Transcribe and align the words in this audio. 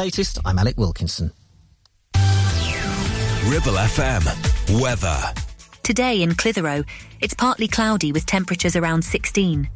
Latest, 0.00 0.38
I'm 0.44 0.58
Alec 0.58 0.76
Wilkinson. 0.76 1.32
Ribble 3.46 3.78
FM. 3.78 4.78
Weather. 4.78 5.18
Today 5.82 6.20
in 6.20 6.34
Clitheroe, 6.34 6.84
it's 7.22 7.32
partly 7.32 7.66
cloudy 7.66 8.12
with 8.12 8.26
temperatures 8.26 8.76
around 8.76 9.00
16. 9.00 9.66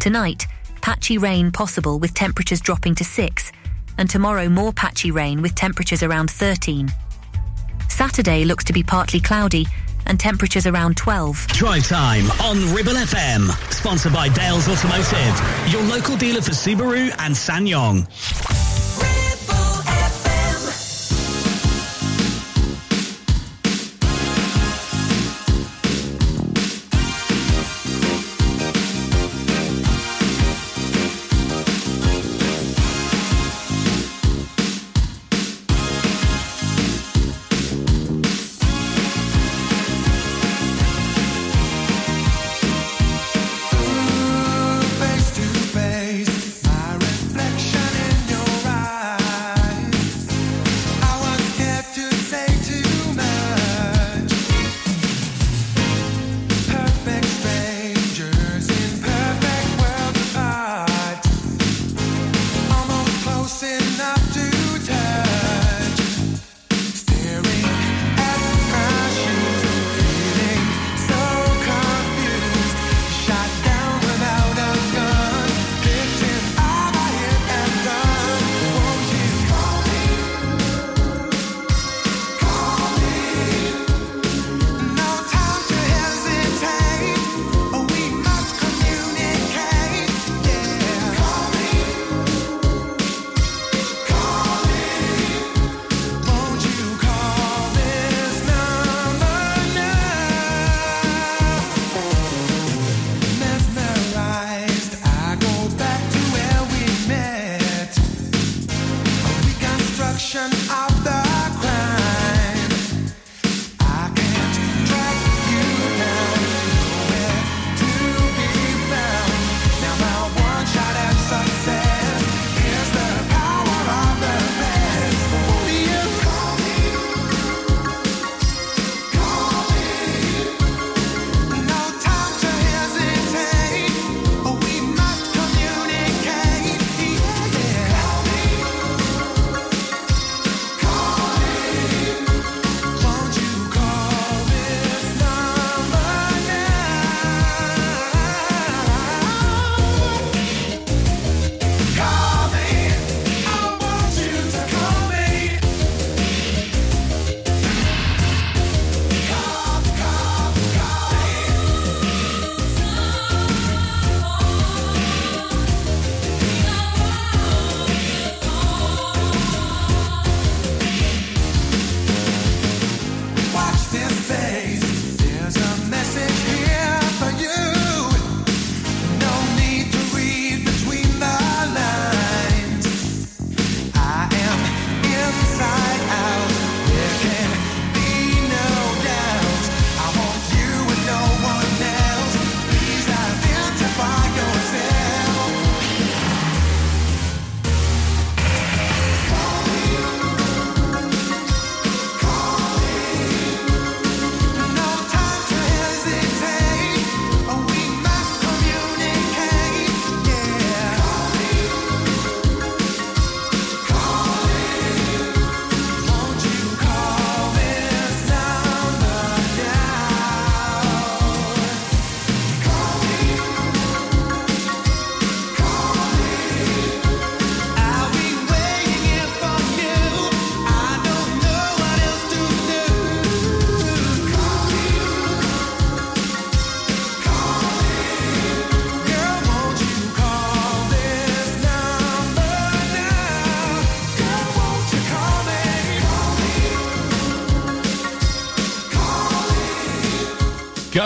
Tonight, 0.00 0.48
patchy 0.82 1.18
rain 1.18 1.52
possible 1.52 2.00
with 2.00 2.12
temperatures 2.12 2.60
dropping 2.60 2.96
to 2.96 3.04
6, 3.04 3.52
and 3.98 4.10
tomorrow 4.10 4.48
more 4.48 4.72
patchy 4.72 5.12
rain 5.12 5.40
with 5.42 5.54
temperatures 5.54 6.02
around 6.02 6.28
13. 6.28 6.90
Saturday 7.88 8.44
looks 8.44 8.64
to 8.64 8.72
be 8.72 8.82
partly 8.82 9.20
cloudy 9.20 9.64
and 10.06 10.18
temperatures 10.18 10.66
around 10.66 10.96
12. 10.96 11.46
Drive 11.48 11.86
time 11.86 12.28
on 12.42 12.74
Ribble 12.74 12.94
FM, 12.94 13.48
sponsored 13.72 14.12
by 14.12 14.28
Dales 14.28 14.68
Automotive, 14.68 15.70
your 15.70 15.82
local 15.84 16.16
dealer 16.16 16.42
for 16.42 16.50
Subaru 16.50 17.14
and 17.20 17.32
SsangYong. 17.32 18.65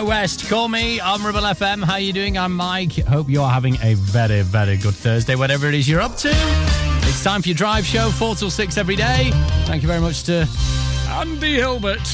West, 0.05 0.49
call 0.49 0.69
me. 0.69 1.01
I'm 1.01 1.25
Ribble 1.25 1.41
FM. 1.41 1.83
How 1.83 1.97
you 1.97 2.13
doing? 2.13 2.39
I'm 2.39 2.55
Mike. 2.55 2.93
Hope 2.93 3.29
you're 3.29 3.49
having 3.49 3.77
a 3.83 3.95
very, 3.95 4.43
very 4.43 4.77
good 4.77 4.95
Thursday, 4.95 5.35
whatever 5.35 5.69
it 5.69 5.75
is 5.75 5.89
you're 5.89 6.01
up 6.01 6.17
to. 6.17 6.31
It's 6.33 7.23
time 7.23 7.43
for 7.43 7.49
your 7.49 7.57
drive 7.57 7.85
show, 7.85 8.11
4 8.11 8.35
till 8.37 8.51
6 8.51 8.79
every 8.79 8.97
day. 8.97 9.31
Thank 9.65 9.83
you 9.83 9.89
very 9.89 10.01
much 10.01 10.23
to 10.25 10.49
Andy 11.09 11.55
Hilbert 11.55 12.07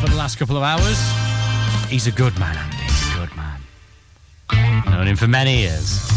for 0.00 0.08
the 0.08 0.16
last 0.16 0.38
couple 0.38 0.56
of 0.56 0.62
hours. 0.62 0.98
He's 1.88 2.06
a 2.06 2.12
good 2.12 2.38
man, 2.38 2.56
Andy. 2.56 2.76
He's 2.76 3.14
a 3.14 3.18
good 3.18 3.36
man. 3.36 3.60
Known 4.90 5.06
him 5.06 5.16
for 5.16 5.28
many 5.28 5.60
years. 5.60 6.08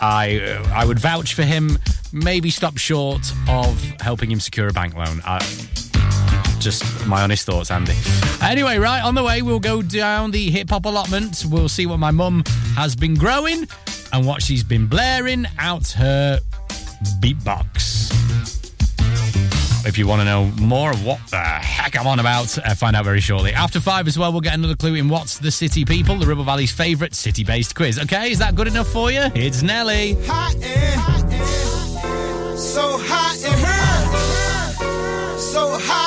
I 0.00 0.40
uh, 0.40 0.68
I 0.74 0.84
would 0.84 0.98
vouch 0.98 1.34
for 1.34 1.44
him. 1.44 1.78
Maybe 2.12 2.50
stop 2.50 2.76
short 2.76 3.32
of 3.48 3.82
helping 4.00 4.30
him 4.30 4.40
secure 4.40 4.68
a 4.68 4.72
bank 4.72 4.94
loan. 4.94 5.22
I, 5.24 5.38
just 6.62 7.06
my 7.06 7.22
honest 7.22 7.46
thoughts, 7.46 7.70
Andy. 7.70 7.94
Anyway, 8.42 8.78
right, 8.78 9.02
on 9.02 9.14
the 9.14 9.22
way, 9.22 9.42
we'll 9.42 9.60
go 9.60 9.82
down 9.82 10.30
the 10.30 10.50
hip 10.50 10.70
hop 10.70 10.84
allotment. 10.84 11.44
We'll 11.48 11.68
see 11.68 11.86
what 11.86 11.98
my 11.98 12.10
mum 12.10 12.44
has 12.76 12.94
been 12.94 13.14
growing 13.14 13.66
and 14.12 14.26
what 14.26 14.42
she's 14.42 14.62
been 14.62 14.86
blaring 14.86 15.46
out 15.58 15.88
her 15.92 16.40
beatbox. 17.20 18.10
If 19.84 19.98
you 19.98 20.06
want 20.06 20.20
to 20.20 20.24
know 20.24 20.44
more 20.60 20.92
of 20.92 21.04
what 21.04 21.18
the 21.30 21.38
heck 21.38 21.98
I'm 21.98 22.06
on 22.06 22.20
about, 22.20 22.56
uh, 22.58 22.74
find 22.76 22.94
out 22.94 23.04
very 23.04 23.20
shortly. 23.20 23.52
After 23.52 23.80
five 23.80 24.06
as 24.06 24.16
well, 24.16 24.30
we'll 24.30 24.40
get 24.40 24.54
another 24.54 24.76
clue 24.76 24.94
in 24.94 25.08
What's 25.08 25.38
the 25.38 25.50
City 25.50 25.84
People, 25.84 26.16
the 26.18 26.26
Ribble 26.26 26.44
Valley's 26.44 26.70
favourite 26.70 27.14
city 27.14 27.42
based 27.42 27.74
quiz. 27.74 27.98
Okay, 27.98 28.30
is 28.30 28.38
that 28.38 28.54
good 28.54 28.68
enough 28.68 28.88
for 28.88 29.10
you? 29.10 29.22
It's 29.34 29.62
Nelly. 29.62 30.14
Hot 30.26 30.54
air. 30.62 30.96
So 32.56 32.96
hot 33.00 33.36
in 33.38 33.58
here. 33.58 35.38
So 35.38 35.76
hot. 35.80 36.01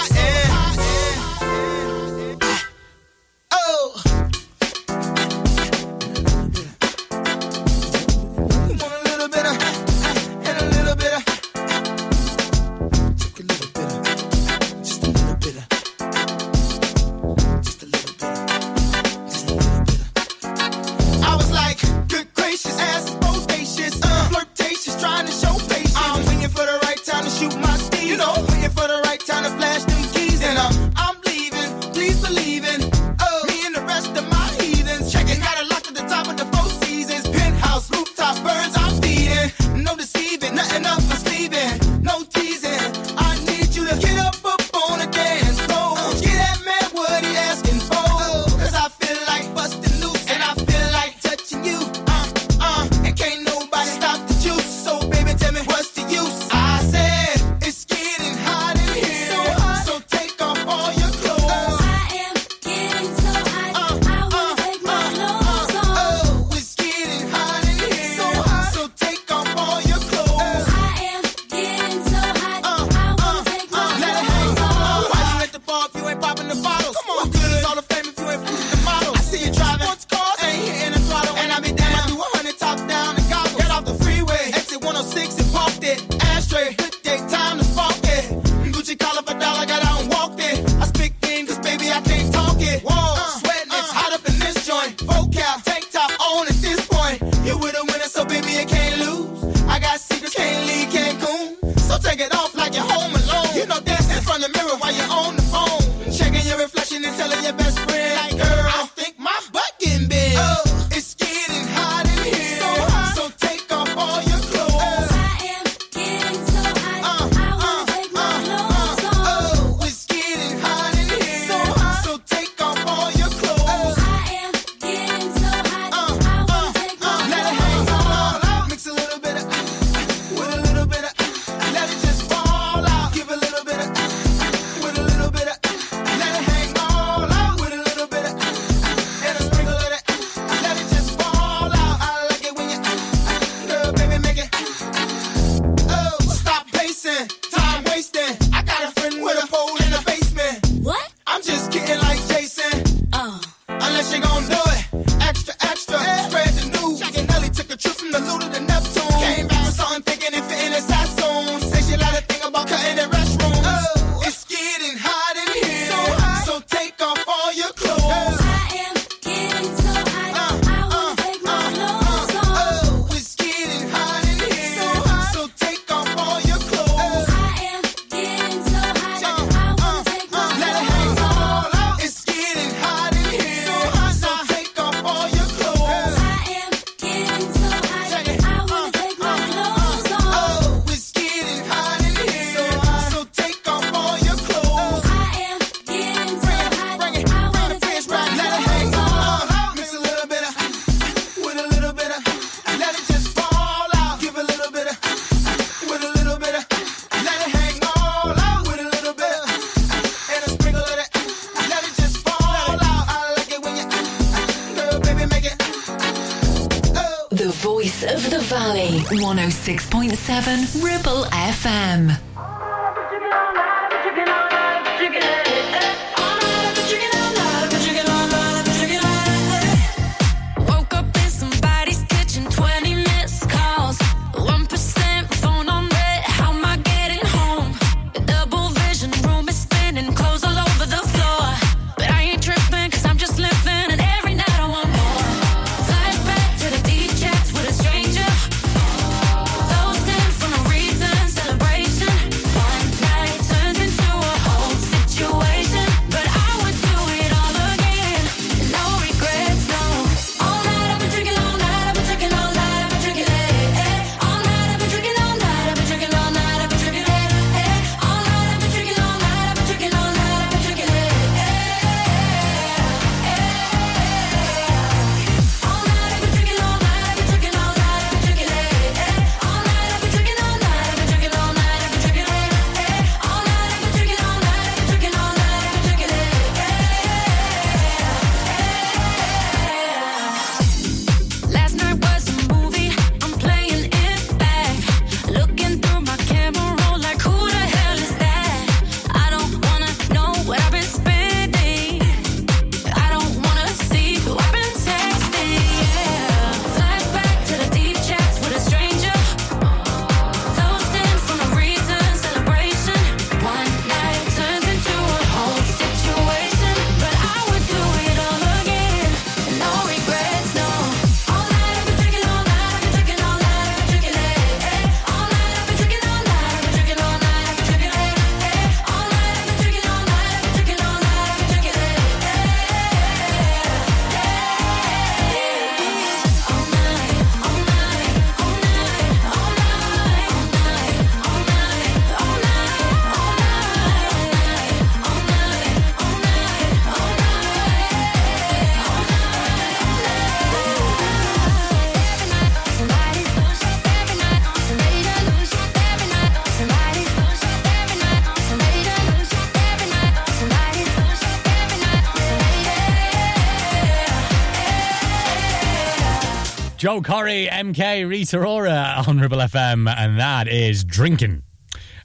Joel 366.86 367.02
Corry, 367.02 367.50
MK, 367.50 368.08
Rita 368.08 368.38
Ora 368.46 369.04
on 369.08 369.20
Ribble 369.20 369.40
FM, 369.40 369.92
and 369.98 370.20
that 370.20 370.48
is 370.48 370.84
drinking. 370.84 371.42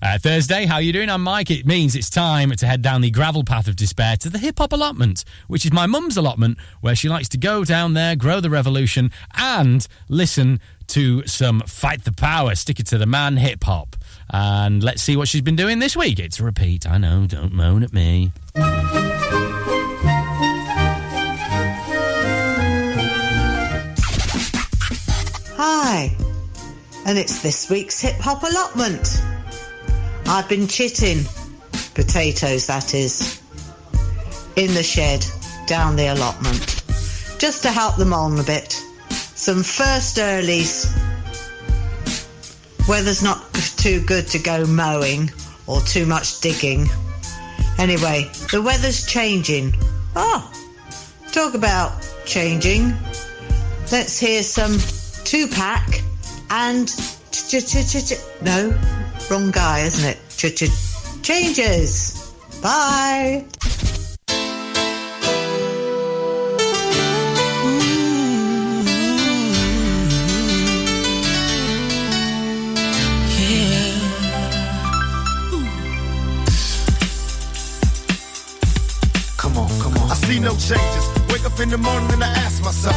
Uh, 0.01 0.17
Thursday, 0.17 0.65
how 0.65 0.79
you 0.79 0.91
doing? 0.91 1.11
I'm 1.11 1.23
Mike. 1.23 1.51
It 1.51 1.67
means 1.67 1.95
it's 1.95 2.09
time 2.09 2.51
to 2.51 2.67
head 2.67 2.81
down 2.81 3.03
the 3.03 3.11
gravel 3.11 3.45
path 3.45 3.69
of 3.69 3.77
despair 3.77 4.17
to 4.17 4.31
the 4.31 4.39
hip 4.39 4.57
hop 4.57 4.73
allotment, 4.73 5.27
which 5.49 5.67
is 5.67 5.73
my 5.75 5.85
mum's 5.85 6.17
allotment, 6.17 6.57
where 6.81 6.95
she 6.95 7.11
likes 7.11 7.29
to 7.29 7.37
go 7.37 7.63
down 7.63 7.93
there, 7.93 8.17
grow 8.17 8.41
the 8.41 8.49
revolution, 8.49 9.11
and 9.37 9.87
listen 10.09 10.59
to 10.87 11.27
some 11.27 11.61
fight 11.67 12.05
the 12.05 12.13
power, 12.13 12.55
stick 12.55 12.81
it 12.81 12.87
to 12.87 12.97
the 12.97 13.05
man 13.05 13.37
hip 13.37 13.63
hop. 13.63 13.97
And 14.31 14.83
let's 14.83 15.03
see 15.03 15.15
what 15.15 15.29
she's 15.29 15.43
been 15.43 15.57
doing 15.57 15.81
this 15.81 15.95
week. 15.95 16.19
It's 16.19 16.41
a 16.41 16.45
repeat. 16.45 16.91
I 16.91 16.97
know. 16.97 17.27
Don't 17.27 17.53
moan 17.53 17.83
at 17.83 17.93
me. 17.93 18.33
Hi, 25.63 26.17
and 27.05 27.19
it's 27.19 27.43
this 27.43 27.69
week's 27.69 28.01
hip 28.01 28.17
hop 28.19 28.45
allotment. 28.45 29.23
I've 30.25 30.49
been 30.49 30.67
chitting, 30.67 31.27
potatoes 31.93 32.67
that 32.69 32.95
is, 32.95 33.43
in 34.57 34.73
the 34.73 34.83
shed 34.83 35.23
down 35.67 35.97
the 35.97 36.15
allotment, 36.15 36.83
just 37.39 37.63
to 37.65 37.71
help 37.71 37.97
them 37.97 38.15
on 38.15 38.41
a 38.41 38.43
bit. 38.43 38.73
Some 39.11 39.63
first 39.63 40.17
earlies. 40.17 40.89
Weather's 42.89 43.23
not 43.23 43.53
too 43.77 44.01
good 44.07 44.29
to 44.29 44.39
go 44.39 44.65
mowing 44.65 45.31
or 45.67 45.83
too 45.83 46.07
much 46.07 46.41
digging. 46.41 46.89
Anyway, 47.77 48.31
the 48.51 48.63
weather's 48.63 49.05
changing. 49.05 49.75
Oh, 50.17 50.51
talk 51.33 51.53
about 51.53 51.93
changing. 52.25 52.95
Let's 53.93 54.19
hear 54.19 54.43
some 54.43 54.79
Tupac 55.25 56.03
and 56.51 56.89
ch- 57.31 57.49
ch- 57.49 57.67
ch- 57.67 57.87
ch- 57.87 58.09
ch- 58.09 58.19
no, 58.43 58.77
wrong 59.31 59.51
guy, 59.51 59.81
isn't 59.81 60.05
it? 60.09 60.19
Ch- 60.37 60.55
ch- 60.57 61.23
changes. 61.23 62.33
Bye. 62.63 63.45
Come 79.37 79.57
on, 79.57 79.69
come 79.81 79.97
on. 79.97 80.11
I 80.11 80.15
see 80.15 80.39
no 80.39 80.51
changes. 80.57 81.05
Wake 81.33 81.45
up 81.47 81.59
in 81.61 81.71
the 81.71 81.79
morning 81.79 82.11
and 82.13 82.23
I 82.23 82.29
ask 82.29 82.63
myself, 82.63 82.97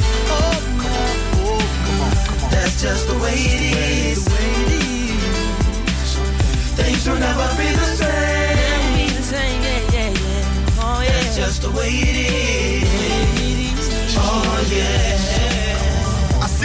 That's 2.71 2.83
just 2.83 3.07
the 3.09 3.15
way 3.15 3.33
it 3.35 3.61
is. 4.11 4.27
Things 6.77 7.05
will 7.05 7.19
never 7.19 7.47
be 7.57 7.67
the 7.69 7.85
same. 7.97 9.07
That's 11.05 11.35
just 11.35 11.61
the 11.63 11.71
way 11.71 11.89
it 11.89 12.83
is. 12.83 13.00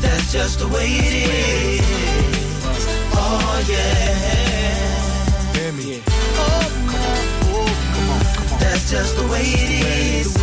That's 0.00 0.32
just 0.32 0.58
the 0.58 0.68
way 0.68 0.86
it 0.86 1.14
is. 1.30 1.82
Oh 3.12 3.64
yeah. 3.68 5.52
Hear 5.54 5.72
me? 5.72 6.02
Oh 6.36 6.68
my 6.86 6.92
god 6.92 8.60
That's 8.60 8.90
just 8.90 9.16
the 9.16 9.26
way 9.32 9.42
it 9.42 9.70
is. 10.24 10.36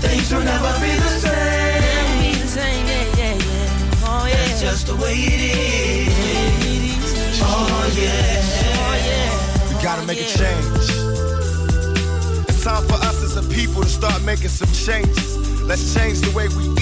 Things 0.00 0.32
will 0.32 0.44
never 0.44 0.72
be 0.80 0.92
the 0.96 1.08
same. 1.08 1.82
That's 4.30 4.60
just 4.60 4.86
the 4.86 4.96
way 4.96 5.14
it 5.14 5.40
is. 5.56 6.12
Oh 7.42 7.90
yeah. 7.96 8.42
We 9.68 9.82
gotta 9.82 10.06
make 10.06 10.20
a 10.20 10.24
change. 10.24 10.88
It's 12.48 12.62
time 12.64 12.84
for 12.86 12.94
us 12.94 13.22
as 13.22 13.36
a 13.36 13.42
people 13.54 13.82
to 13.82 13.88
start 13.88 14.22
making 14.22 14.48
some 14.48 14.70
changes. 14.72 15.36
Let's 15.62 15.94
change 15.94 16.20
the 16.20 16.30
way 16.36 16.48
we 16.48 16.64
eat. 16.74 16.81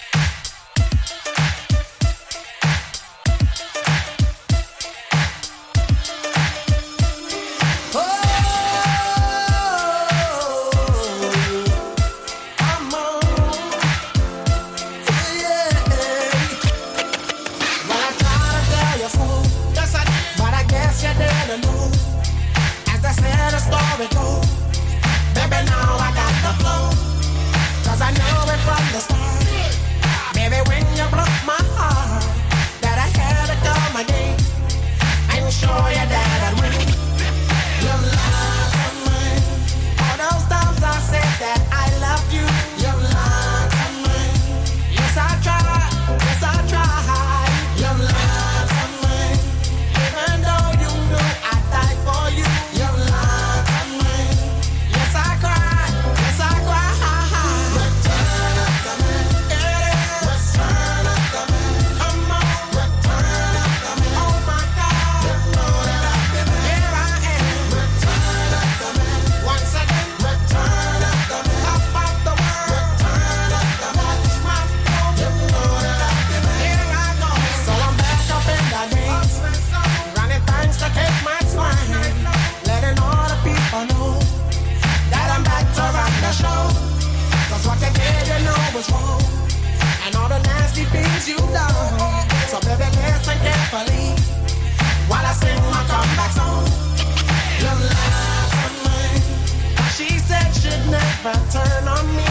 back, 101.23 101.49
turn 101.51 101.87
on 101.87 102.15
me. 102.15 102.30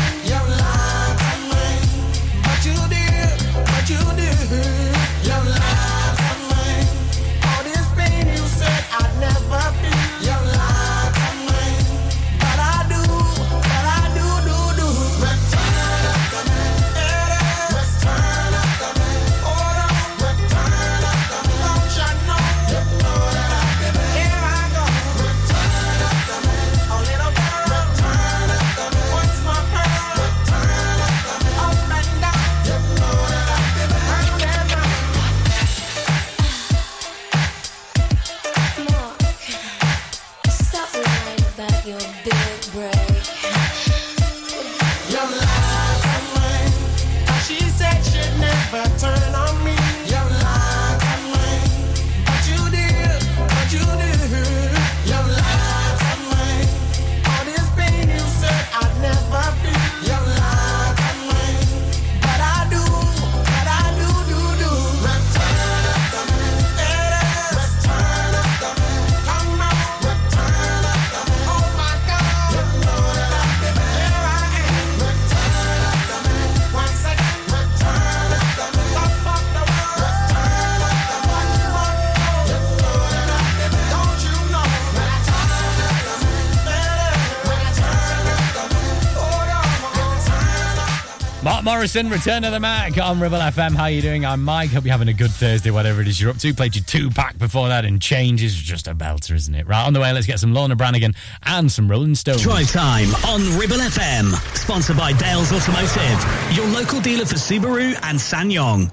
Morrison, 91.81 92.11
Return 92.11 92.45
of 92.45 92.53
the 92.53 92.61
Mac 92.61 92.99
on 92.99 93.21
Ribble 93.21 93.39
FM. 93.39 93.75
How 93.75 93.87
you 93.87 94.03
doing? 94.03 94.27
I'm 94.27 94.45
Mike. 94.45 94.69
Hope 94.69 94.85
you're 94.85 94.93
having 94.93 95.09
a 95.09 95.15
good 95.15 95.31
Thursday, 95.31 95.71
whatever 95.71 96.03
it 96.03 96.09
is 96.09 96.21
you're 96.21 96.29
up 96.29 96.37
to. 96.37 96.53
Played 96.53 96.77
your 96.77 96.85
Tupac 96.85 97.39
before 97.39 97.69
that, 97.69 97.87
and 97.87 98.03
change 98.03 98.43
is 98.43 98.55
just 98.55 98.87
a 98.87 98.95
belter, 98.95 99.35
isn't 99.35 99.55
it? 99.55 99.67
Right 99.67 99.87
on 99.87 99.95
the 99.95 100.01
way, 100.01 100.13
let's 100.13 100.27
get 100.27 100.39
some 100.39 100.53
Laura 100.53 100.77
Branigan 100.77 101.15
and 101.43 101.73
some 101.73 101.91
Rolling 101.91 102.17
Stones. 102.17 102.43
Drive 102.43 102.71
time 102.71 103.09
on 103.27 103.59
Ribble 103.59 103.79
FM, 103.79 104.31
sponsored 104.55 104.99
by 104.99 105.15
Dales 105.15 105.55
Automotive, 105.55 106.55
your 106.55 106.67
local 106.67 107.01
dealer 107.01 107.25
for 107.25 107.37
Subaru 107.37 107.99
and 108.03 108.19
SsangYong. 108.19 108.93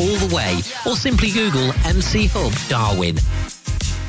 all 0.01 0.17
the 0.27 0.35
way, 0.35 0.55
or 0.87 0.95
simply 0.95 1.29
Google 1.29 1.71
MC 1.85 2.25
Hub 2.25 2.51
Darwen. 2.69 3.19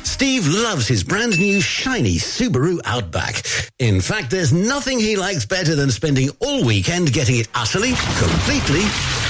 Steve 0.03 0.47
loves 0.47 0.87
his 0.87 1.03
brand 1.03 1.37
new 1.37 1.61
shiny 1.61 2.15
Subaru 2.15 2.79
Outback. 2.85 3.43
In 3.77 4.01
fact, 4.01 4.31
there's 4.31 4.51
nothing 4.51 4.99
he 4.99 5.15
likes 5.15 5.45
better 5.45 5.75
than 5.75 5.91
spending 5.91 6.29
all 6.39 6.65
weekend 6.65 7.13
getting 7.13 7.37
it 7.37 7.47
utterly, 7.53 7.93
completely 8.17 8.81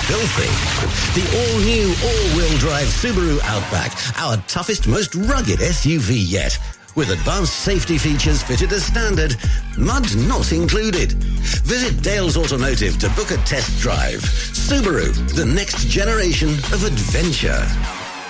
filthy. 0.07 0.51
The 1.19 1.25
all-new 1.39 1.87
all-wheel 2.07 2.57
drive 2.59 2.87
Subaru 2.87 3.39
Outback, 3.43 3.91
our 4.17 4.37
toughest, 4.47 4.87
most 4.87 5.15
rugged 5.15 5.59
SUV 5.59 6.15
yet. 6.15 6.57
With 6.95 7.09
advanced 7.09 7.53
safety 7.53 7.97
features 7.97 8.43
fitted 8.43 8.71
as 8.71 8.85
standard, 8.85 9.35
mud 9.77 10.15
not 10.27 10.51
included. 10.51 11.13
Visit 11.63 12.03
Dales 12.03 12.37
Automotive 12.37 12.99
to 12.99 13.09
book 13.09 13.31
a 13.31 13.37
test 13.37 13.79
drive. 13.79 14.21
Subaru, 14.21 15.11
the 15.35 15.45
next 15.45 15.87
generation 15.87 16.49
of 16.49 16.83
adventure. 16.85 17.65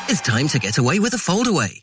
It's 0.07 0.21
time 0.21 0.47
to 0.49 0.59
get 0.59 0.77
away 0.77 0.99
with 0.99 1.13
a 1.13 1.17
foldaway. 1.17 1.82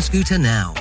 scooter 0.00 0.36
now. 0.36 0.74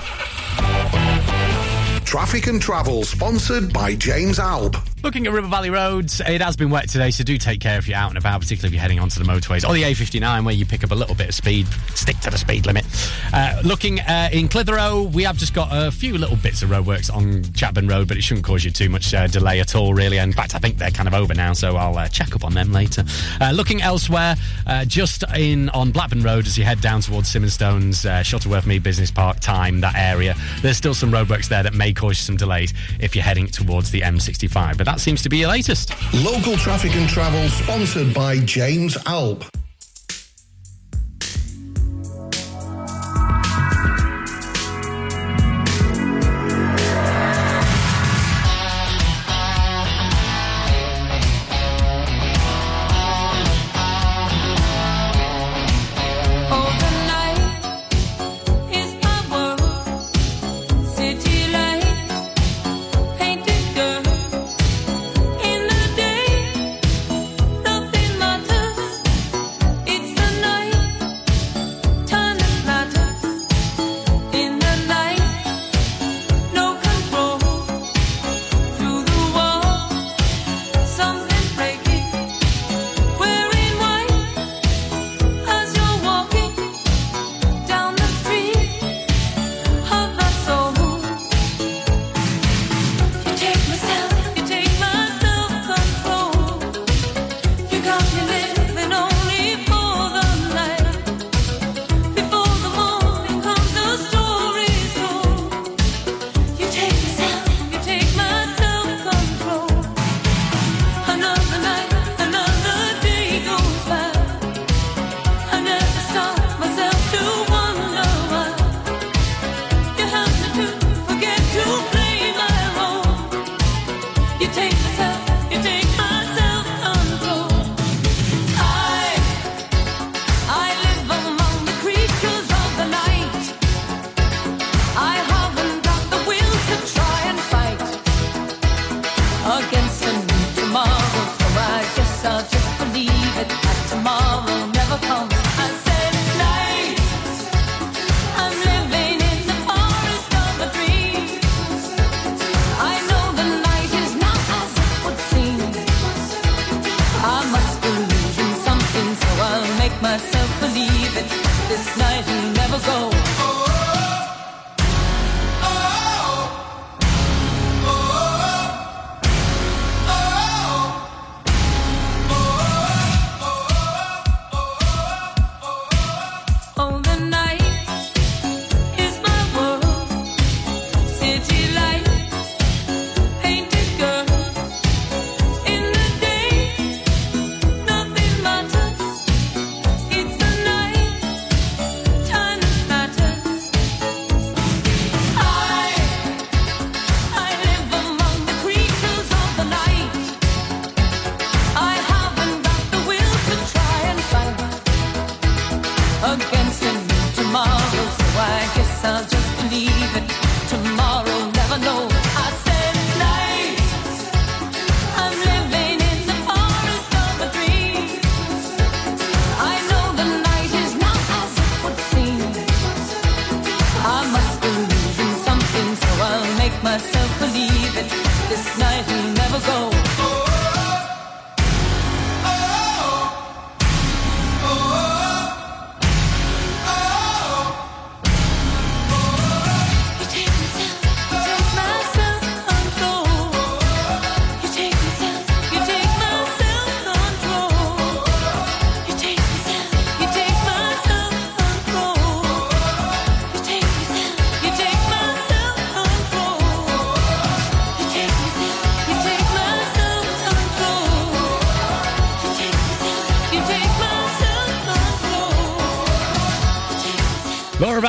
Traffic 2.05 2.47
and 2.47 2.59
Travel, 2.59 3.03
sponsored 3.03 3.71
by 3.71 3.93
James 3.93 4.39
Alb. 4.39 4.77
Looking 5.05 5.27
at 5.27 5.33
Ribble 5.33 5.49
Valley 5.49 5.69
roads, 5.69 6.19
it 6.19 6.41
has 6.41 6.55
been 6.55 6.71
wet 6.71 6.89
today, 6.89 7.11
so 7.11 7.23
do 7.23 7.37
take 7.37 7.59
care 7.59 7.77
if 7.77 7.87
you're 7.87 7.95
out 7.95 8.09
and 8.09 8.17
about, 8.17 8.41
particularly 8.41 8.69
if 8.69 8.73
you're 8.73 8.81
heading 8.81 8.99
onto 8.99 9.23
the 9.23 9.31
motorways 9.31 9.63
or 9.63 9.71
the 9.71 9.83
A59 9.83 10.43
where 10.43 10.55
you 10.55 10.65
pick 10.65 10.83
up 10.83 10.89
a 10.89 10.95
little 10.95 11.13
bit 11.13 11.29
of 11.29 11.35
speed. 11.35 11.67
Stick 11.93 12.17
to 12.21 12.31
the 12.31 12.39
speed 12.39 12.65
limit. 12.65 12.85
Uh, 13.31 13.61
looking 13.63 13.99
uh, 13.99 14.29
in 14.33 14.47
Clitheroe, 14.47 15.03
we 15.03 15.21
have 15.21 15.37
just 15.37 15.53
got 15.53 15.69
a 15.71 15.91
few 15.91 16.17
little 16.17 16.37
bits 16.37 16.63
of 16.63 16.71
roadworks 16.71 17.13
on 17.15 17.43
Chapman 17.53 17.87
Road, 17.87 18.07
but 18.07 18.17
it 18.17 18.23
shouldn't 18.23 18.47
cause 18.47 18.65
you 18.65 18.71
too 18.71 18.89
much 18.89 19.13
uh, 19.13 19.27
delay 19.27 19.59
at 19.59 19.75
all, 19.75 19.93
really. 19.93 20.17
In 20.17 20.33
fact, 20.33 20.55
I 20.55 20.57
think 20.57 20.79
they're 20.79 20.89
kind 20.89 21.07
of 21.07 21.13
over 21.13 21.35
now, 21.35 21.53
so 21.53 21.75
I'll 21.75 21.95
uh, 21.95 22.07
check 22.07 22.35
up 22.35 22.43
on 22.43 22.55
them 22.55 22.71
later. 22.71 23.03
Uh, 23.39 23.51
looking 23.51 23.83
elsewhere, 23.83 24.35
uh, 24.65 24.85
just 24.85 25.23
in 25.37 25.69
on 25.69 25.91
Blackburn 25.91 26.23
Road 26.23 26.47
as 26.47 26.57
you 26.57 26.63
head 26.63 26.81
down 26.81 27.01
towards 27.01 27.31
Simonstones, 27.31 28.25
Shuttleworth 28.25 28.65
Mead 28.65 28.81
Business 28.81 29.11
Park, 29.11 29.39
Time, 29.39 29.81
that 29.81 29.93
area, 29.95 30.33
there's 30.63 30.77
still 30.77 30.95
some 30.95 31.11
roadworks 31.11 31.47
there 31.47 31.61
that 31.61 31.75
may 31.75 31.93
cause 31.93 32.17
you 32.17 32.23
some 32.23 32.37
delays 32.37 32.73
if 32.99 33.15
you're 33.15 33.23
heading 33.23 33.45
towards 33.45 33.91
the 33.91 34.01
M65. 34.01 34.79
But 34.79 34.94
that 34.95 35.01
seems 35.01 35.21
to 35.21 35.27
be 35.27 35.39
your 35.39 35.49
latest. 35.49 35.93
Local 36.13 36.55
Traffic 36.55 36.95
and 36.95 37.09
Travel, 37.09 37.49
sponsored 37.49 38.13
by 38.13 38.39
James 38.39 38.97
Alb. 39.05 39.43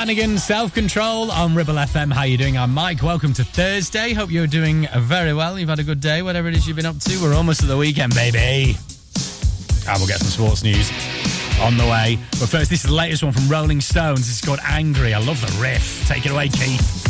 Branigan, 0.06 0.38
Self 0.38 0.72
Control 0.72 1.32
on 1.32 1.56
Ribble 1.56 1.74
FM. 1.74 2.12
How 2.12 2.22
you 2.22 2.38
doing? 2.38 2.56
I'm 2.56 2.72
Mike. 2.72 3.02
Welcome 3.02 3.32
to 3.32 3.42
Thursday. 3.42 4.12
Hope 4.12 4.30
you're 4.30 4.46
doing 4.46 4.86
very 4.98 5.34
well. 5.34 5.58
You've 5.58 5.68
had 5.68 5.80
a 5.80 5.82
good 5.82 6.00
day, 6.00 6.22
whatever 6.22 6.46
it 6.46 6.54
is 6.54 6.64
you've 6.64 6.76
been 6.76 6.86
up 6.86 7.00
to. 7.00 7.20
We're 7.20 7.34
almost 7.34 7.60
at 7.64 7.68
the 7.68 7.76
weekend, 7.76 8.14
baby. 8.14 8.76
And 9.88 9.98
we'll 9.98 10.06
get 10.06 10.20
some 10.20 10.28
sports 10.28 10.62
news 10.62 10.92
on 11.60 11.76
the 11.76 11.82
way. 11.82 12.20
But 12.38 12.48
first, 12.48 12.70
this 12.70 12.84
is 12.84 12.90
the 12.90 12.94
latest 12.94 13.24
one 13.24 13.32
from 13.32 13.48
Rolling 13.48 13.80
Stones. 13.80 14.30
It's 14.30 14.40
called 14.40 14.60
Angry. 14.62 15.12
I 15.12 15.18
love 15.18 15.40
the 15.40 15.60
riff. 15.60 16.06
Take 16.06 16.24
it 16.24 16.30
away, 16.30 16.50
Keith. 16.50 17.05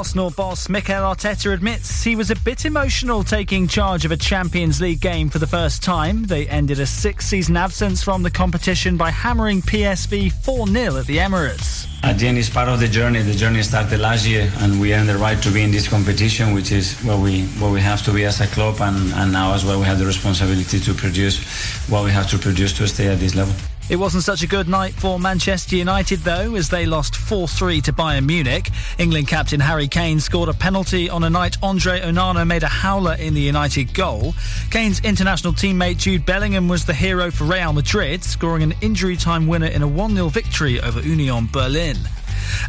Arsenal 0.00 0.30
boss 0.30 0.70
Mikel 0.70 1.02
Arteta 1.02 1.52
admits 1.52 2.02
he 2.02 2.16
was 2.16 2.30
a 2.30 2.36
bit 2.36 2.64
emotional 2.64 3.22
taking 3.22 3.68
charge 3.68 4.06
of 4.06 4.10
a 4.10 4.16
Champions 4.16 4.80
League 4.80 5.02
game 5.02 5.28
for 5.28 5.38
the 5.38 5.46
first 5.46 5.82
time. 5.82 6.24
They 6.24 6.48
ended 6.48 6.80
a 6.80 6.86
six 6.86 7.26
season 7.26 7.54
absence 7.54 8.02
from 8.02 8.22
the 8.22 8.30
competition 8.30 8.96
by 8.96 9.10
hammering 9.10 9.60
PSV 9.60 10.32
4 10.32 10.66
0 10.68 10.96
at 10.96 11.04
the 11.04 11.18
Emirates. 11.18 11.86
At 12.02 12.18
the 12.18 12.28
end, 12.28 12.38
it's 12.38 12.48
part 12.48 12.70
of 12.70 12.80
the 12.80 12.88
journey. 12.88 13.20
The 13.20 13.34
journey 13.34 13.62
started 13.62 14.00
last 14.00 14.26
year, 14.26 14.50
and 14.60 14.80
we 14.80 14.94
earned 14.94 15.10
the 15.10 15.18
right 15.18 15.40
to 15.42 15.50
be 15.50 15.62
in 15.62 15.70
this 15.70 15.86
competition, 15.86 16.54
which 16.54 16.72
is 16.72 16.98
where 17.00 17.18
we 17.18 17.42
where 17.60 17.70
we 17.70 17.82
have 17.82 18.02
to 18.06 18.10
be 18.10 18.24
as 18.24 18.40
a 18.40 18.46
club, 18.46 18.80
and, 18.80 19.12
and 19.12 19.30
now 19.30 19.52
as 19.52 19.66
well 19.66 19.78
we 19.78 19.84
have 19.84 19.98
the 19.98 20.06
responsibility 20.06 20.80
to 20.80 20.94
produce 20.94 21.44
what 21.90 22.04
we 22.04 22.10
have 22.10 22.26
to 22.30 22.38
produce 22.38 22.72
to 22.78 22.88
stay 22.88 23.08
at 23.08 23.18
this 23.18 23.34
level. 23.34 23.54
It 23.90 23.98
wasn't 23.98 24.22
such 24.22 24.44
a 24.44 24.46
good 24.46 24.68
night 24.68 24.94
for 24.94 25.18
Manchester 25.18 25.74
United, 25.74 26.20
though, 26.20 26.54
as 26.54 26.68
they 26.68 26.86
lost 26.86 27.16
4 27.16 27.48
3 27.48 27.80
to 27.80 27.92
Bayern 27.92 28.24
Munich. 28.24 28.70
England 28.98 29.26
captain 29.26 29.58
Harry 29.58 29.88
Kane 29.88 30.20
scored 30.20 30.48
a 30.48 30.54
penalty 30.54 31.10
on 31.10 31.24
a 31.24 31.28
night 31.28 31.56
Andre 31.60 32.00
Onana 32.00 32.46
made 32.46 32.62
a 32.62 32.68
howler 32.68 33.14
in 33.14 33.34
the 33.34 33.40
United 33.40 33.92
goal. 33.92 34.36
Kane's 34.70 35.00
international 35.00 35.54
teammate 35.54 35.98
Jude 35.98 36.24
Bellingham 36.24 36.68
was 36.68 36.84
the 36.84 36.94
hero 36.94 37.32
for 37.32 37.42
Real 37.42 37.72
Madrid, 37.72 38.22
scoring 38.22 38.62
an 38.62 38.74
injury 38.80 39.16
time 39.16 39.48
winner 39.48 39.66
in 39.66 39.82
a 39.82 39.88
1 39.88 40.14
0 40.14 40.28
victory 40.28 40.80
over 40.80 41.00
Union 41.00 41.48
Berlin. 41.50 41.96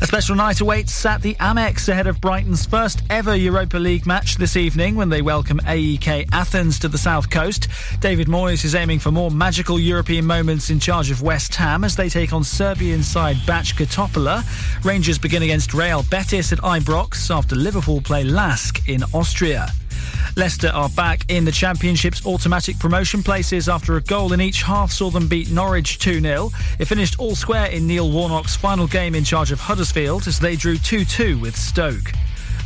A 0.02 0.08
special 0.08 0.36
night 0.36 0.62
awaits 0.62 1.06
at 1.06 1.22
the 1.22 1.36
Amex 1.36 1.88
ahead 1.90 2.08
of 2.08 2.20
Brighton's 2.20 2.66
first 2.66 3.02
ever 3.10 3.36
Europa 3.36 3.78
League 3.78 4.06
match 4.06 4.38
this 4.38 4.58
evening 4.58 4.96
when 4.96 5.10
they 5.10 5.22
welcome 5.22 5.60
AEK 5.66 6.28
Athens 6.32 6.80
to 6.80 6.88
the 6.88 6.98
south 6.98 7.30
coast. 7.30 7.68
David 8.00 8.28
Moyes 8.28 8.66
is 8.66 8.76
aiming 8.76 9.00
for 9.00 9.12
more 9.12 9.32
magical 9.32 9.80
European 9.80 10.26
moments 10.26 10.70
in 10.70 10.80
charge 10.80 11.12
of 11.12 11.22
West 11.22 11.56
Ham 11.56 11.84
as 11.84 11.96
they 11.96 12.10
take 12.10 12.34
on 12.34 12.44
Serbian 12.44 13.04
side 13.04 13.38
Topola. 13.86 14.44
Rangers 14.84 15.18
begin 15.18 15.44
against 15.44 15.74
Real 15.74 16.04
Betis 16.04 16.52
at 16.52 16.60
Ibrox 16.60 17.30
after 17.30 17.56
Liverpool 17.56 18.02
play 18.02 18.24
Lask 18.24 18.88
in 18.90 19.04
Austria. 19.14 19.68
Leicester 20.38 20.70
are 20.70 20.90
back 20.90 21.26
in 21.30 21.44
the 21.44 21.52
Championship's 21.52 22.26
automatic 22.26 22.80
promotion 22.80 23.22
places 23.22 23.68
after 23.68 23.98
a 23.98 24.02
goal 24.02 24.32
in 24.32 24.40
each 24.40 24.64
half 24.64 24.92
saw 24.92 25.10
them 25.10 25.28
beat 25.28 25.52
Norwich 25.52 26.00
2 26.00 26.22
0. 26.22 26.52
It 26.80 26.86
finished 26.86 27.20
all 27.20 27.36
square 27.36 27.66
in 27.68 27.86
Neil 27.86 28.10
Warnock's 28.10 28.56
final 28.56 28.88
game 28.88 29.14
in 29.14 29.24
charge 29.24 29.52
of 29.52 29.60
Huddersfield 29.60 30.28
as 30.28 30.40
they 30.40 30.56
drew 30.56 30.78
2 30.78 31.04
2 31.04 31.40
with 31.40 31.56
Stoke. 31.56 32.14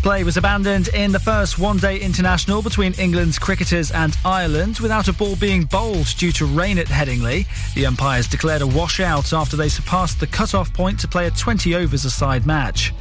Play 0.06 0.24
was 0.24 0.38
abandoned 0.38 0.90
in 0.90 1.12
the 1.12 1.20
first 1.20 1.58
one 1.58 1.78
day 1.78 2.00
international 2.00 2.62
between 2.62 2.94
England's 2.94 3.40
cricketers 3.40 3.90
and 3.90 4.16
Ireland 4.24 4.78
without 4.78 5.08
a 5.08 5.14
ball 5.14 5.36
being 5.36 5.64
bowled 5.64 6.06
due 6.16 6.32
to 6.34 6.46
rain 6.46 6.78
at 6.78 6.86
Headingley. 6.86 7.48
The 7.74 7.88
umpires 7.88 8.28
declared 8.28 8.62
a 8.62 8.68
washout 8.68 9.34
after 9.34 9.58
they 9.58 9.68
surpassed 9.68 10.20
the 10.20 10.28
cut-off 10.28 10.72
point 10.72 11.00
to 11.00 11.08
play 11.08 11.26
a 11.26 11.32
20 11.32 11.74
overs 11.74 12.06
a 12.06 12.12
side 12.12 12.46
match. 12.46 12.94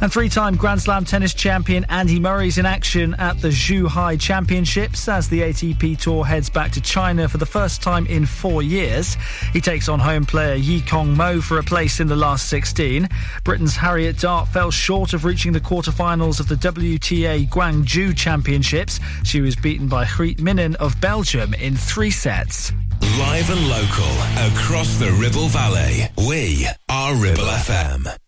And 0.00 0.12
three 0.12 0.28
time 0.28 0.56
Grand 0.56 0.80
Slam 0.80 1.04
tennis 1.04 1.34
champion 1.34 1.84
Andy 1.90 2.20
Murray's 2.20 2.58
in 2.58 2.66
action 2.66 3.14
at 3.14 3.40
the 3.40 3.48
Zhuhai 3.48 4.20
Championships 4.20 5.08
as 5.08 5.28
the 5.28 5.40
ATP 5.40 5.98
Tour 5.98 6.24
heads 6.24 6.50
back 6.50 6.72
to 6.72 6.80
China 6.80 7.28
for 7.28 7.38
the 7.38 7.46
first 7.46 7.82
time 7.82 8.06
in 8.06 8.26
four 8.26 8.62
years. 8.62 9.16
He 9.52 9.60
takes 9.60 9.88
on 9.88 9.98
home 9.98 10.24
player 10.24 10.56
Yecong 10.56 11.16
Mo 11.16 11.40
for 11.40 11.58
a 11.58 11.62
place 11.62 12.00
in 12.00 12.08
the 12.08 12.16
last 12.16 12.48
16. 12.48 13.08
Britain's 13.44 13.76
Harriet 13.76 14.18
Dart 14.18 14.48
fell 14.48 14.70
short 14.70 15.12
of 15.12 15.24
reaching 15.24 15.52
the 15.52 15.60
quarterfinals 15.60 16.40
of 16.40 16.45
the 16.48 16.54
WTA 16.54 17.48
Guangzhou 17.48 18.16
Championships. 18.16 19.00
She 19.24 19.40
was 19.40 19.56
beaten 19.56 19.88
by 19.88 20.06
Greet 20.06 20.38
Minnen 20.38 20.74
of 20.76 21.00
Belgium 21.00 21.54
in 21.54 21.76
three 21.76 22.10
sets. 22.10 22.72
Live 23.18 23.50
and 23.50 23.68
local 23.68 24.12
across 24.52 24.96
the 24.98 25.10
Ribble 25.20 25.48
Valley. 25.48 26.04
We 26.28 26.66
are 26.88 27.14
Ribble 27.16 27.44
FM. 27.44 28.25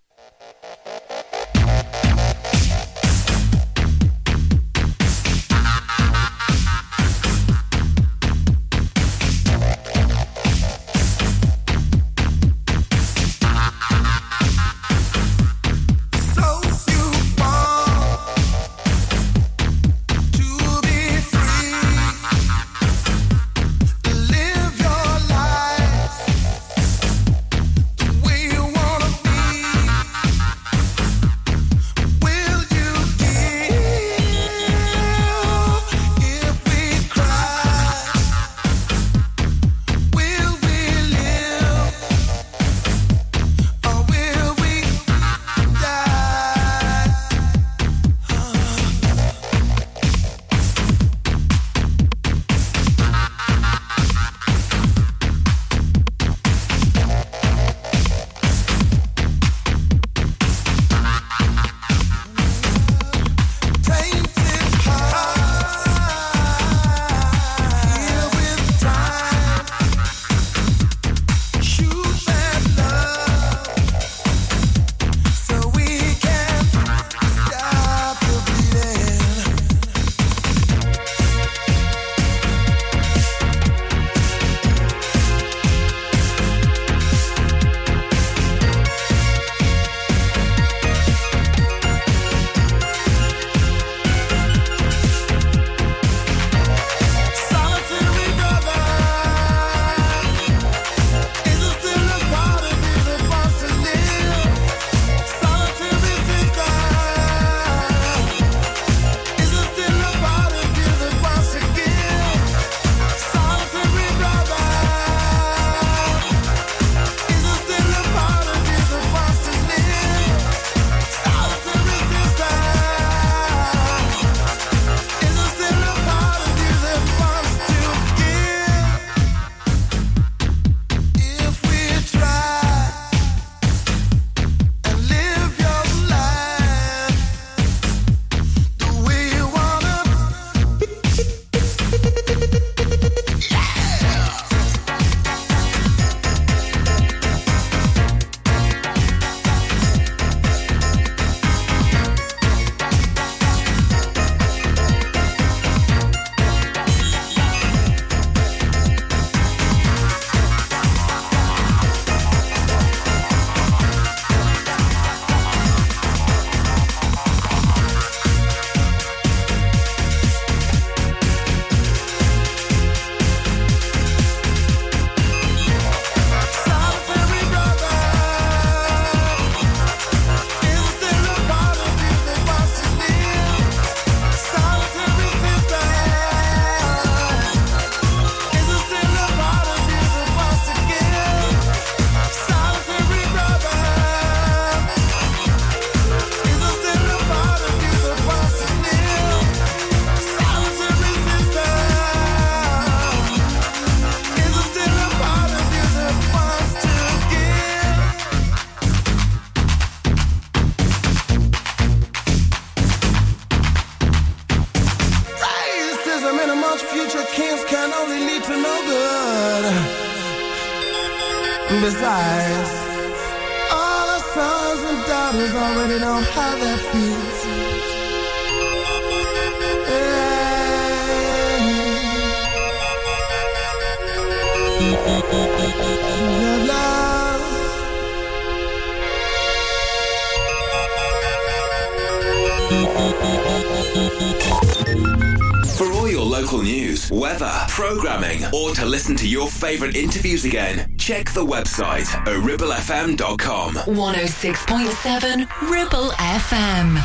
Local 246.28 246.60
news, 246.62 247.10
weather, 247.10 247.52
programming, 247.68 248.42
or 248.54 248.74
to 248.74 248.84
listen 248.84 249.16
to 249.16 249.26
your 249.26 249.48
favourite 249.48 249.96
interviews 249.96 250.44
again, 250.44 250.94
check 250.98 251.30
the 251.32 251.44
website 251.44 252.14
at 252.14 252.26
ribblefm.com. 252.26 253.74
106.7 253.74 255.70
Ribble 255.70 256.10
FM. 256.10 257.02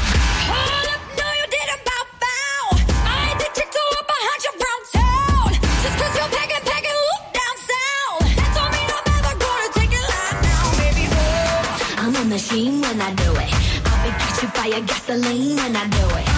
Machine 12.23 12.81
when 12.81 12.99
I 12.99 13.13
do 13.13 13.31
it. 13.35 13.53
I'll 13.85 14.03
be 14.03 14.09
catching 14.17 14.49
fire, 14.49 14.81
gasoline 14.87 15.55
when 15.55 15.75
I 15.75 15.87
do 15.87 16.17
it. 16.17 16.32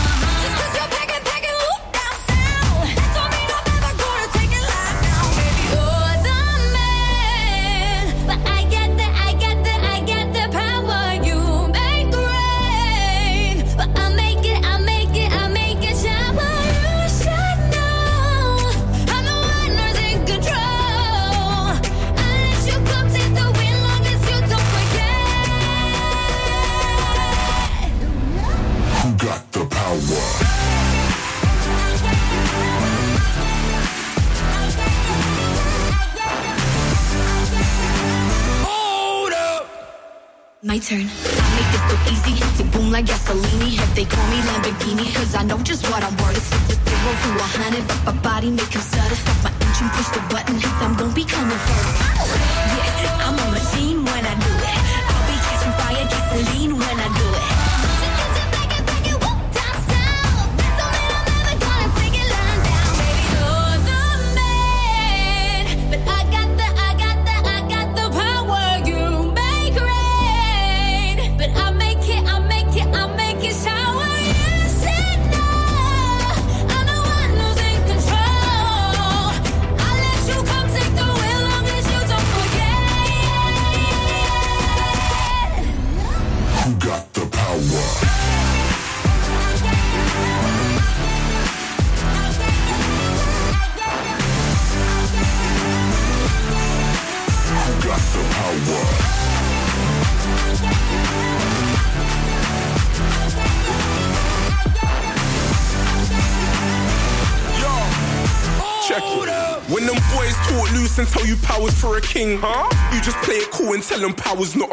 King, 112.15 112.39
huh? 112.39 112.63
You 112.95 113.01
just 113.01 113.17
play 113.27 113.35
it 113.35 113.51
cool 113.51 113.73
and 113.73 113.83
tell 113.83 113.99
them 113.99 114.13
powers 114.13 114.55
not 114.55 114.64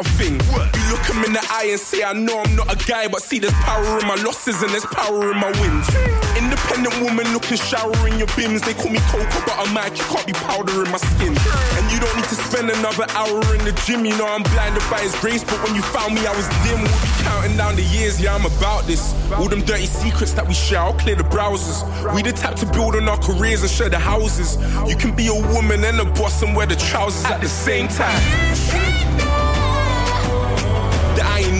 say, 2.03 2.09
I 2.09 2.13
know 2.13 2.39
I'm 2.39 2.55
not 2.55 2.71
a 2.71 2.77
guy, 2.85 3.07
but 3.07 3.21
see 3.21 3.39
there's 3.39 3.53
power 3.53 3.99
in 3.99 4.07
my 4.07 4.15
losses 4.15 4.61
and 4.61 4.71
there's 4.71 4.85
power 4.85 5.31
in 5.31 5.37
my 5.37 5.51
wins. 5.59 5.87
Independent 6.37 6.95
woman 7.01 7.31
looking 7.33 7.57
shower 7.57 7.95
in 8.07 8.17
your 8.17 8.27
bins. 8.35 8.61
They 8.61 8.73
call 8.73 8.91
me 8.91 8.99
Coco, 9.11 9.39
but 9.45 9.55
I'm 9.57 9.73
Mike, 9.73 9.97
you 9.97 10.03
can't 10.05 10.27
be 10.27 10.33
powder 10.33 10.83
in 10.83 10.91
my 10.91 10.97
skin. 10.97 11.33
And 11.33 11.83
you 11.91 11.99
don't 11.99 12.15
need 12.15 12.29
to 12.29 12.35
spend 12.35 12.69
another 12.69 13.05
hour 13.15 13.39
in 13.55 13.63
the 13.65 13.73
gym. 13.85 14.05
You 14.05 14.17
know 14.17 14.27
I'm 14.27 14.43
blinded 14.43 14.83
by 14.89 14.99
his 15.01 15.15
grace, 15.19 15.43
but 15.43 15.61
when 15.63 15.75
you 15.75 15.81
found 15.81 16.15
me, 16.15 16.25
I 16.25 16.35
was 16.35 16.47
dim. 16.63 16.79
We'll 16.81 17.01
be 17.01 17.11
counting 17.23 17.57
down 17.57 17.75
the 17.75 17.87
years, 17.95 18.19
yeah, 18.19 18.35
I'm 18.35 18.45
about 18.45 18.85
this. 18.85 19.13
All 19.33 19.47
them 19.47 19.61
dirty 19.61 19.85
secrets 19.85 20.33
that 20.33 20.47
we 20.47 20.53
share, 20.53 20.79
I'll 20.79 20.93
clear 20.93 21.15
the 21.15 21.23
browsers. 21.23 21.79
We 22.15 22.21
the 22.21 22.33
type 22.33 22.55
to 22.57 22.65
build 22.65 22.95
on 22.95 23.07
our 23.07 23.17
careers 23.17 23.61
and 23.61 23.71
share 23.71 23.89
the 23.89 23.99
houses. 23.99 24.57
You 24.87 24.95
can 24.95 25.15
be 25.15 25.27
a 25.27 25.39
woman 25.53 25.83
and 25.83 25.99
a 25.99 26.05
boss 26.05 26.41
and 26.41 26.55
wear 26.55 26.67
the 26.67 26.75
trousers 26.75 27.25
at 27.25 27.41
the 27.41 27.49
same 27.49 27.87
time. 27.87 28.21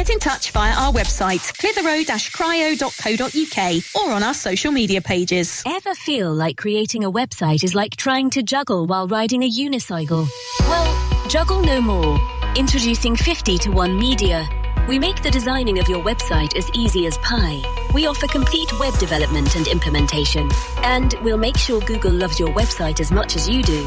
Get 0.00 0.08
in 0.08 0.18
touch 0.18 0.50
via 0.52 0.72
our 0.72 0.90
website, 0.94 1.52
clitheroe-cryo.co.uk 1.60 4.02
or 4.02 4.14
on 4.14 4.22
our 4.22 4.32
social 4.32 4.72
media 4.72 5.02
pages. 5.02 5.62
Ever 5.66 5.94
feel 5.94 6.32
like 6.32 6.56
creating 6.56 7.04
a 7.04 7.12
website 7.12 7.62
is 7.62 7.74
like 7.74 7.96
trying 7.96 8.30
to 8.30 8.42
juggle 8.42 8.86
while 8.86 9.06
riding 9.06 9.42
a 9.42 9.50
unicycle? 9.50 10.26
Well, 10.60 11.28
juggle 11.28 11.60
no 11.60 11.82
more. 11.82 12.18
Introducing 12.56 13.14
50 13.14 13.58
to 13.58 13.70
1 13.72 13.98
Media. 13.98 14.48
We 14.88 14.98
make 14.98 15.22
the 15.22 15.30
designing 15.30 15.78
of 15.78 15.86
your 15.86 16.02
website 16.02 16.56
as 16.56 16.70
easy 16.74 17.06
as 17.06 17.18
pie. 17.18 17.60
We 17.92 18.06
offer 18.06 18.26
complete 18.26 18.72
web 18.80 18.98
development 18.98 19.54
and 19.56 19.68
implementation. 19.68 20.48
And 20.78 21.14
we'll 21.22 21.36
make 21.36 21.58
sure 21.58 21.78
Google 21.82 22.12
loves 22.12 22.40
your 22.40 22.54
website 22.54 23.00
as 23.00 23.12
much 23.12 23.36
as 23.36 23.50
you 23.50 23.62
do. 23.62 23.86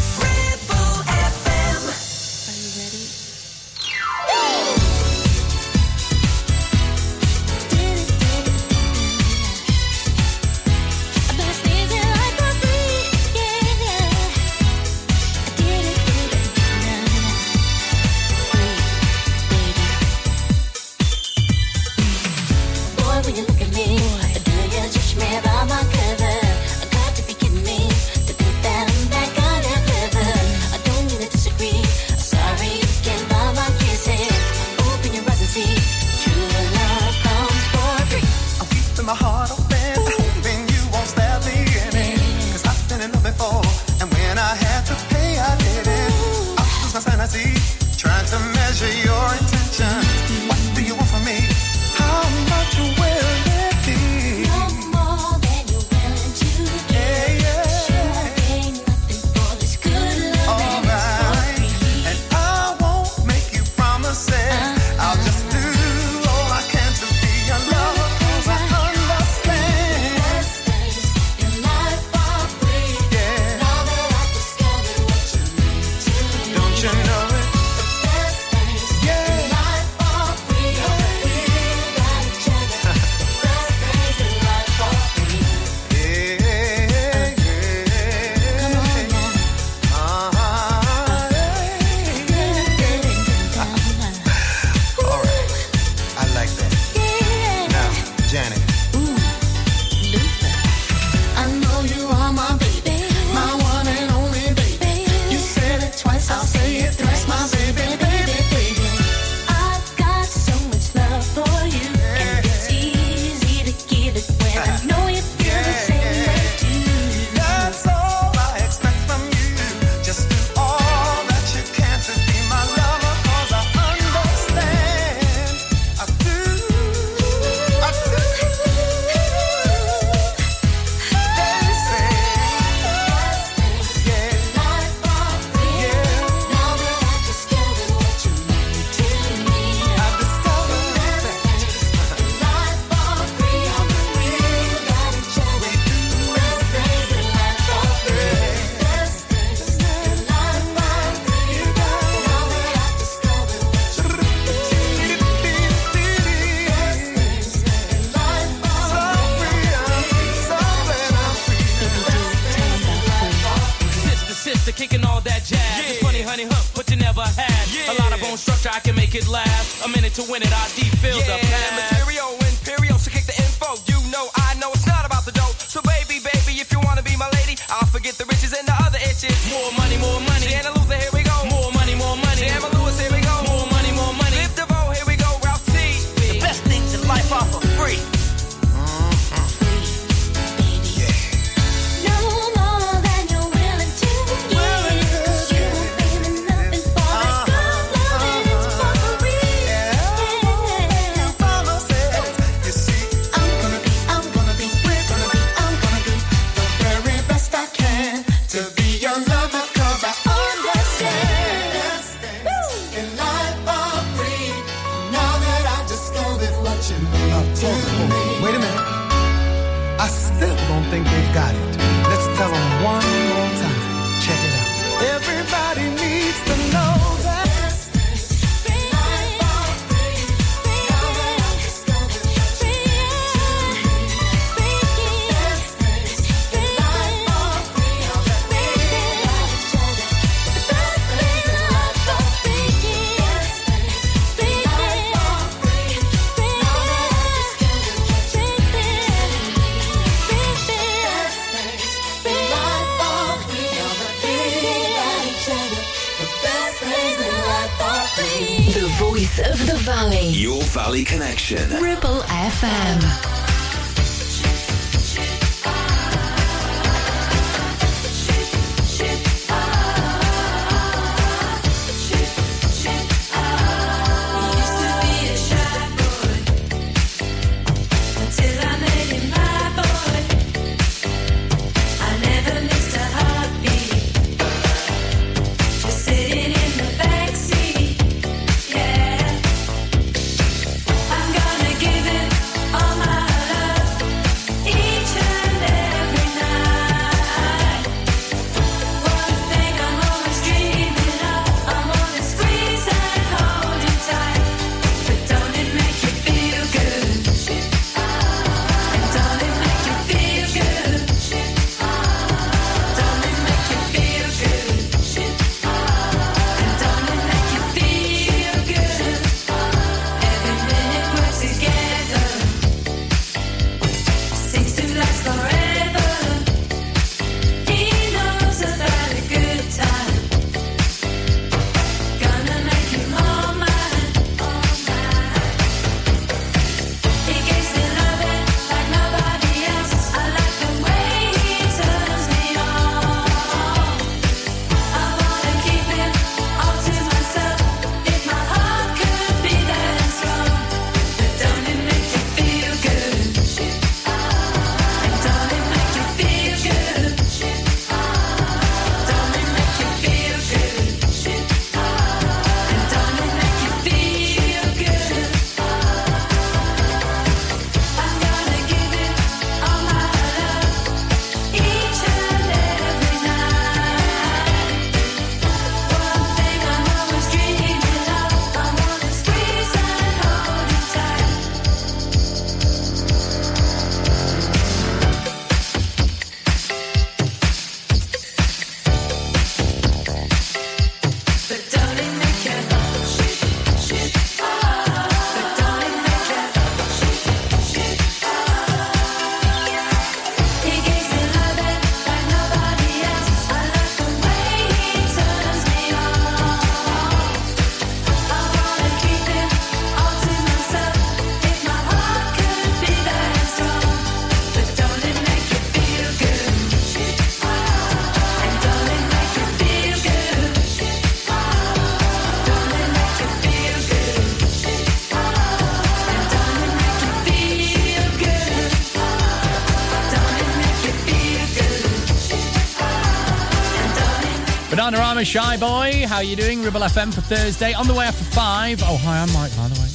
I'm 435.17 435.23
a 435.23 435.25
shy 435.25 435.57
boy. 435.57 436.07
How 436.07 436.21
you 436.21 436.37
doing? 436.37 436.62
Ribble 436.62 436.83
FM 436.83 437.14
for 437.14 437.23
Thursday. 437.23 437.73
On 437.73 437.87
the 437.87 437.95
way 437.95 438.05
after 438.05 438.23
five. 438.23 438.83
Oh, 438.83 438.99
hi, 438.99 439.23
I'm 439.23 439.33
Mike, 439.33 439.57
by 439.57 439.67
the 439.67 439.81
way. 439.81 439.89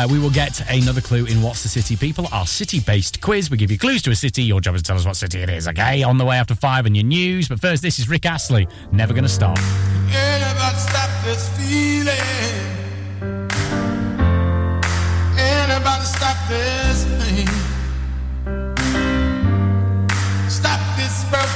Uh, 0.00 0.06
we 0.06 0.20
will 0.20 0.30
get 0.30 0.60
another 0.70 1.00
clue 1.00 1.24
in 1.24 1.42
What's 1.42 1.64
the 1.64 1.68
City 1.68 1.96
People, 1.96 2.28
our 2.30 2.46
city 2.46 2.78
based 2.78 3.20
quiz. 3.20 3.50
We 3.50 3.56
give 3.56 3.72
you 3.72 3.78
clues 3.78 4.02
to 4.02 4.12
a 4.12 4.14
city. 4.14 4.44
Your 4.44 4.60
job 4.60 4.76
is 4.76 4.82
to 4.82 4.86
tell 4.86 4.96
us 4.96 5.04
what 5.04 5.16
city 5.16 5.40
it 5.40 5.50
is, 5.50 5.66
okay? 5.66 6.04
On 6.04 6.16
the 6.16 6.24
way 6.24 6.36
after 6.36 6.54
five 6.54 6.86
and 6.86 6.96
your 6.96 7.06
news. 7.06 7.48
But 7.48 7.58
first, 7.58 7.82
this 7.82 7.98
is 7.98 8.08
Rick 8.08 8.24
Astley. 8.24 8.68
Never 8.92 9.14
gonna 9.14 9.28
stop. 9.28 9.58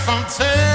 from 0.05 0.25
10 0.25 0.72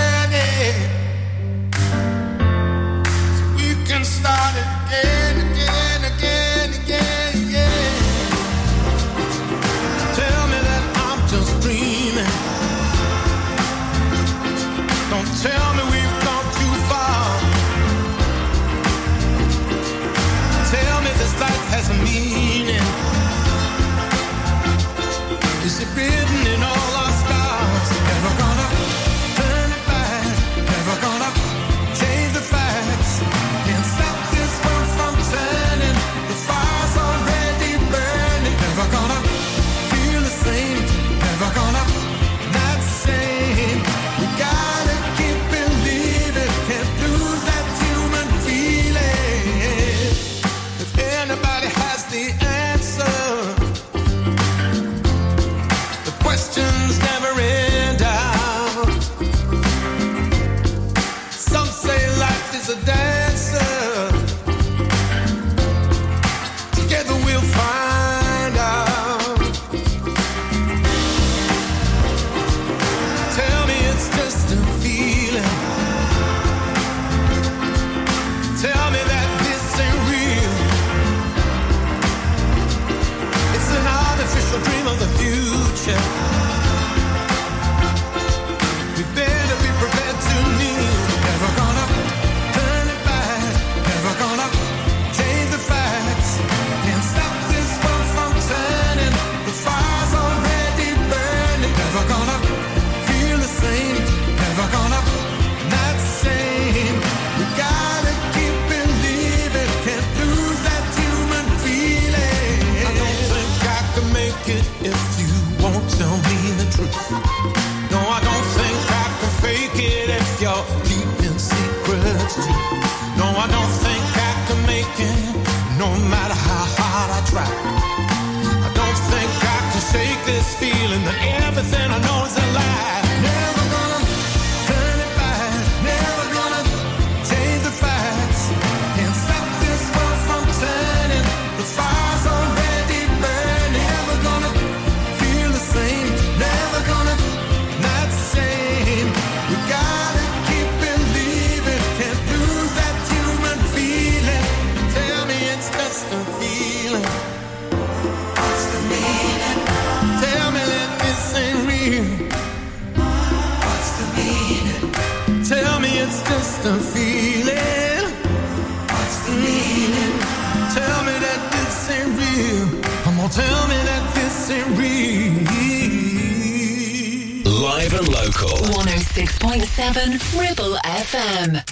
106.7 179.97 180.39
Ribble 180.39 180.77
FM. 180.83 181.66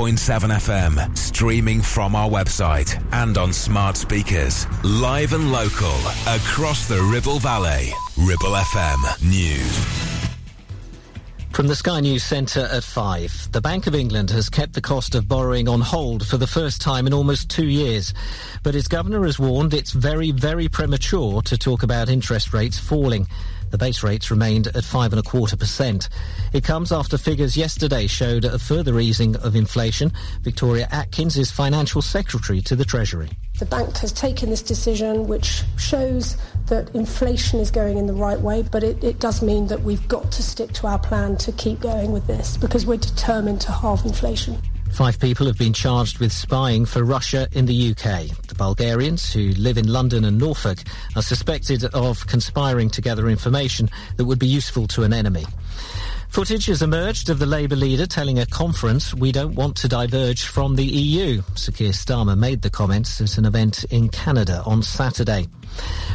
106.7 0.00 0.96
FM, 0.96 1.18
streaming 1.18 1.82
from 1.82 2.16
our 2.16 2.26
website 2.26 2.98
and 3.12 3.36
on 3.36 3.52
smart 3.52 3.98
speakers. 3.98 4.66
Live 4.82 5.34
and 5.34 5.52
local, 5.52 5.94
across 6.26 6.88
the 6.88 7.02
Ribble 7.12 7.38
Valley. 7.38 7.92
Ribble 8.16 8.56
FM 8.56 9.28
News. 9.28 10.10
From 11.52 11.66
the 11.66 11.74
Sky 11.74 12.00
News 12.00 12.24
Centre 12.24 12.66
at 12.72 12.82
5. 12.82 13.52
The 13.52 13.60
Bank 13.60 13.86
of 13.86 13.94
England 13.94 14.30
has 14.30 14.48
kept 14.48 14.72
the 14.72 14.80
cost 14.80 15.14
of 15.14 15.28
borrowing 15.28 15.68
on 15.68 15.82
hold 15.82 16.26
for 16.26 16.38
the 16.38 16.46
first 16.46 16.80
time 16.80 17.06
in 17.06 17.12
almost 17.12 17.50
two 17.50 17.66
years. 17.66 18.14
But 18.62 18.74
its 18.74 18.88
governor 18.88 19.26
has 19.26 19.38
warned 19.38 19.74
it's 19.74 19.92
very, 19.92 20.30
very 20.30 20.68
premature 20.68 21.42
to 21.42 21.58
talk 21.58 21.82
about 21.82 22.08
interest 22.08 22.54
rates 22.54 22.78
falling. 22.78 23.26
The 23.70 23.78
base 23.78 24.02
rates 24.02 24.30
remained 24.30 24.66
at 24.68 24.84
five 24.84 25.12
and 25.12 25.20
a 25.20 25.22
quarter 25.22 25.56
percent. 25.56 26.08
It 26.52 26.64
comes 26.64 26.92
after 26.92 27.16
figures 27.16 27.56
yesterday 27.56 28.06
showed 28.06 28.44
a 28.44 28.58
further 28.58 28.98
easing 28.98 29.36
of 29.36 29.54
inflation. 29.54 30.12
Victoria 30.42 30.88
Atkins 30.90 31.36
is 31.36 31.50
financial 31.50 32.02
secretary 32.02 32.60
to 32.62 32.76
the 32.76 32.84
Treasury. 32.84 33.30
The 33.58 33.66
bank 33.66 33.96
has 33.98 34.12
taken 34.12 34.50
this 34.50 34.62
decision, 34.62 35.28
which 35.28 35.62
shows 35.78 36.36
that 36.66 36.94
inflation 36.94 37.60
is 37.60 37.70
going 37.70 37.98
in 37.98 38.06
the 38.06 38.14
right 38.14 38.40
way, 38.40 38.62
but 38.62 38.82
it, 38.82 39.02
it, 39.04 39.20
does 39.20 39.42
mean 39.42 39.66
that 39.66 39.82
we've 39.82 40.06
got 40.08 40.32
to 40.32 40.42
stick 40.42 40.72
to 40.72 40.86
our 40.86 40.98
plan 40.98 41.36
to 41.38 41.52
keep 41.52 41.80
going 41.80 42.10
with 42.10 42.26
this 42.26 42.56
because 42.56 42.86
we're 42.86 42.96
determined 42.96 43.60
to 43.60 43.72
halve 43.72 44.04
inflation. 44.04 44.56
Five 44.92 45.20
people 45.20 45.46
have 45.46 45.58
been 45.58 45.72
charged 45.72 46.18
with 46.18 46.32
spying 46.32 46.84
for 46.84 47.04
Russia 47.04 47.48
in 47.52 47.66
the 47.66 47.90
UK. 47.90 48.49
Bulgarians, 48.60 49.32
who 49.32 49.52
live 49.52 49.78
in 49.78 49.90
London 49.90 50.22
and 50.26 50.36
Norfolk, 50.38 50.80
are 51.16 51.22
suspected 51.22 51.82
of 51.94 52.26
conspiring 52.26 52.90
to 52.90 53.00
gather 53.00 53.26
information 53.30 53.88
that 54.18 54.26
would 54.26 54.38
be 54.38 54.46
useful 54.46 54.86
to 54.88 55.02
an 55.02 55.14
enemy. 55.14 55.46
Footage 56.30 56.66
has 56.66 56.80
emerged 56.80 57.28
of 57.28 57.40
the 57.40 57.44
Labour 57.44 57.74
leader 57.74 58.06
telling 58.06 58.38
a 58.38 58.46
conference 58.46 59.12
we 59.12 59.32
don't 59.32 59.56
want 59.56 59.76
to 59.78 59.88
diverge 59.88 60.44
from 60.46 60.76
the 60.76 60.84
EU. 60.84 61.42
Sir 61.56 61.72
Keir 61.72 61.90
Starmer 61.90 62.38
made 62.38 62.62
the 62.62 62.70
comments 62.70 63.20
at 63.20 63.36
an 63.36 63.44
event 63.44 63.84
in 63.90 64.08
Canada 64.08 64.62
on 64.64 64.80
Saturday. 64.84 65.48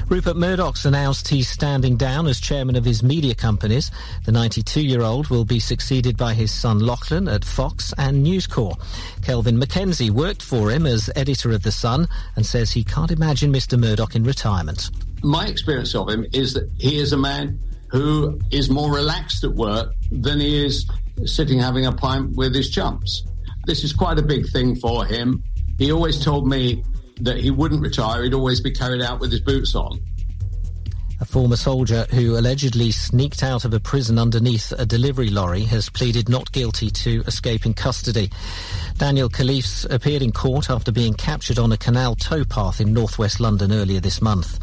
Rupert 0.07 0.37
Murdoch's 0.37 0.85
announced 0.85 1.27
he's 1.27 1.49
standing 1.49 1.97
down 1.97 2.27
as 2.27 2.39
chairman 2.39 2.77
of 2.77 2.85
his 2.85 3.03
media 3.03 3.35
companies. 3.35 3.91
The 4.23 4.31
92-year-old 4.31 5.27
will 5.27 5.43
be 5.43 5.59
succeeded 5.59 6.15
by 6.15 6.33
his 6.33 6.49
son 6.49 6.79
Lachlan 6.79 7.27
at 7.27 7.43
Fox 7.43 7.93
and 7.97 8.23
News 8.23 8.47
Corp. 8.47 8.79
Kelvin 9.21 9.59
Mackenzie 9.59 10.11
worked 10.11 10.41
for 10.41 10.71
him 10.71 10.85
as 10.85 11.09
editor 11.17 11.51
of 11.51 11.63
The 11.63 11.73
Sun 11.73 12.07
and 12.37 12.45
says 12.45 12.71
he 12.71 12.85
can't 12.85 13.11
imagine 13.11 13.51
Mr 13.51 13.77
Murdoch 13.77 14.15
in 14.15 14.23
retirement. 14.23 14.91
My 15.23 15.45
experience 15.47 15.93
of 15.93 16.09
him 16.09 16.25
is 16.31 16.53
that 16.53 16.69
he 16.77 16.99
is 16.99 17.11
a 17.11 17.17
man 17.17 17.59
who 17.95 18.37
is 18.51 18.69
more 18.69 18.93
relaxed 18.93 19.45
at 19.45 19.51
work 19.51 19.93
than 20.11 20.37
he 20.41 20.65
is 20.65 20.85
sitting 21.23 21.59
having 21.59 21.85
a 21.85 21.93
pint 21.93 22.35
with 22.35 22.53
his 22.53 22.69
chums. 22.69 23.25
This 23.67 23.85
is 23.85 23.93
quite 23.93 24.19
a 24.19 24.21
big 24.21 24.49
thing 24.49 24.75
for 24.75 25.05
him. 25.05 25.41
He 25.77 25.93
always 25.93 26.21
told 26.21 26.45
me 26.45 26.83
that 27.21 27.37
he 27.37 27.51
wouldn't 27.51 27.81
retire, 27.81 28.23
he'd 28.23 28.33
always 28.33 28.59
be 28.59 28.71
carried 28.71 29.01
out 29.01 29.21
with 29.21 29.31
his 29.31 29.39
boots 29.39 29.75
on. 29.75 30.01
A 31.21 31.25
former 31.25 31.55
soldier 31.55 32.05
who 32.11 32.37
allegedly 32.37 32.91
sneaked 32.91 33.41
out 33.41 33.63
of 33.63 33.73
a 33.73 33.79
prison 33.79 34.19
underneath 34.19 34.73
a 34.73 34.85
delivery 34.85 35.29
lorry 35.29 35.61
has 35.61 35.89
pleaded 35.89 36.27
not 36.27 36.51
guilty 36.51 36.89
to 36.89 37.23
escaping 37.25 37.73
custody. 37.73 38.29
Daniel 38.97 39.29
Khalife 39.29 39.89
appeared 39.89 40.21
in 40.21 40.33
court 40.33 40.69
after 40.69 40.91
being 40.91 41.13
captured 41.13 41.59
on 41.59 41.71
a 41.71 41.77
canal 41.77 42.17
towpath 42.17 42.81
in 42.81 42.91
northwest 42.91 43.39
London 43.39 43.71
earlier 43.71 44.01
this 44.01 44.21
month. 44.21 44.59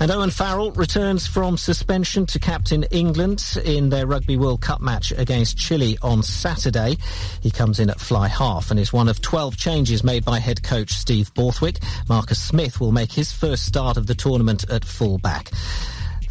And 0.00 0.10
Owen 0.10 0.30
Farrell 0.30 0.72
returns 0.72 1.26
from 1.26 1.58
suspension 1.58 2.24
to 2.24 2.38
captain 2.38 2.84
England 2.84 3.44
in 3.66 3.90
their 3.90 4.06
Rugby 4.06 4.38
World 4.38 4.62
Cup 4.62 4.80
match 4.80 5.12
against 5.12 5.58
Chile 5.58 5.98
on 6.00 6.22
Saturday. 6.22 6.96
He 7.42 7.50
comes 7.50 7.78
in 7.78 7.90
at 7.90 8.00
fly 8.00 8.26
half 8.26 8.70
and 8.70 8.80
is 8.80 8.94
one 8.94 9.10
of 9.10 9.20
12 9.20 9.58
changes 9.58 10.02
made 10.02 10.24
by 10.24 10.38
head 10.38 10.62
coach 10.62 10.92
Steve 10.92 11.34
Borthwick. 11.34 11.80
Marcus 12.08 12.40
Smith 12.40 12.80
will 12.80 12.92
make 12.92 13.12
his 13.12 13.30
first 13.30 13.66
start 13.66 13.98
of 13.98 14.06
the 14.06 14.14
tournament 14.14 14.64
at 14.70 14.86
full 14.86 15.18
back. 15.18 15.50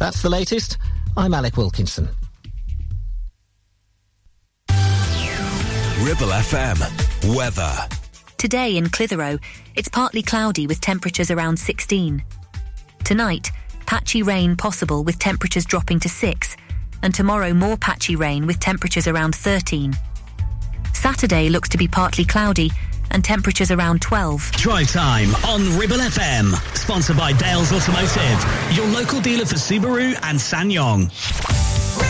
That's 0.00 0.20
the 0.20 0.30
latest. 0.30 0.76
I'm 1.16 1.32
Alec 1.32 1.56
Wilkinson. 1.56 2.08
Ribble 6.00 6.32
FM. 6.32 7.36
Weather. 7.36 7.72
Today 8.36 8.76
in 8.76 8.88
Clitheroe, 8.88 9.38
it's 9.76 9.88
partly 9.88 10.22
cloudy 10.22 10.66
with 10.66 10.80
temperatures 10.80 11.30
around 11.30 11.56
16. 11.56 12.24
Tonight, 13.04 13.50
patchy 13.86 14.22
rain 14.22 14.56
possible 14.56 15.02
with 15.02 15.18
temperatures 15.18 15.64
dropping 15.64 16.00
to 16.00 16.08
6, 16.08 16.56
and 17.02 17.14
tomorrow 17.14 17.52
more 17.52 17.76
patchy 17.76 18.16
rain 18.16 18.46
with 18.46 18.60
temperatures 18.60 19.08
around 19.08 19.34
13. 19.34 19.94
Saturday 20.92 21.48
looks 21.48 21.68
to 21.70 21.78
be 21.78 21.88
partly 21.88 22.24
cloudy 22.24 22.70
and 23.10 23.24
temperatures 23.24 23.70
around 23.70 24.00
12. 24.00 24.52
Drive 24.52 24.92
time 24.92 25.34
on 25.46 25.76
Ribble 25.78 25.96
FM. 25.96 26.54
Sponsored 26.76 27.16
by 27.16 27.32
Dales 27.32 27.72
Automotive, 27.72 28.76
your 28.76 28.86
local 28.86 29.20
dealer 29.20 29.46
for 29.46 29.56
Subaru 29.56 30.14
and 30.22 30.38
SsangYong. 30.38 32.09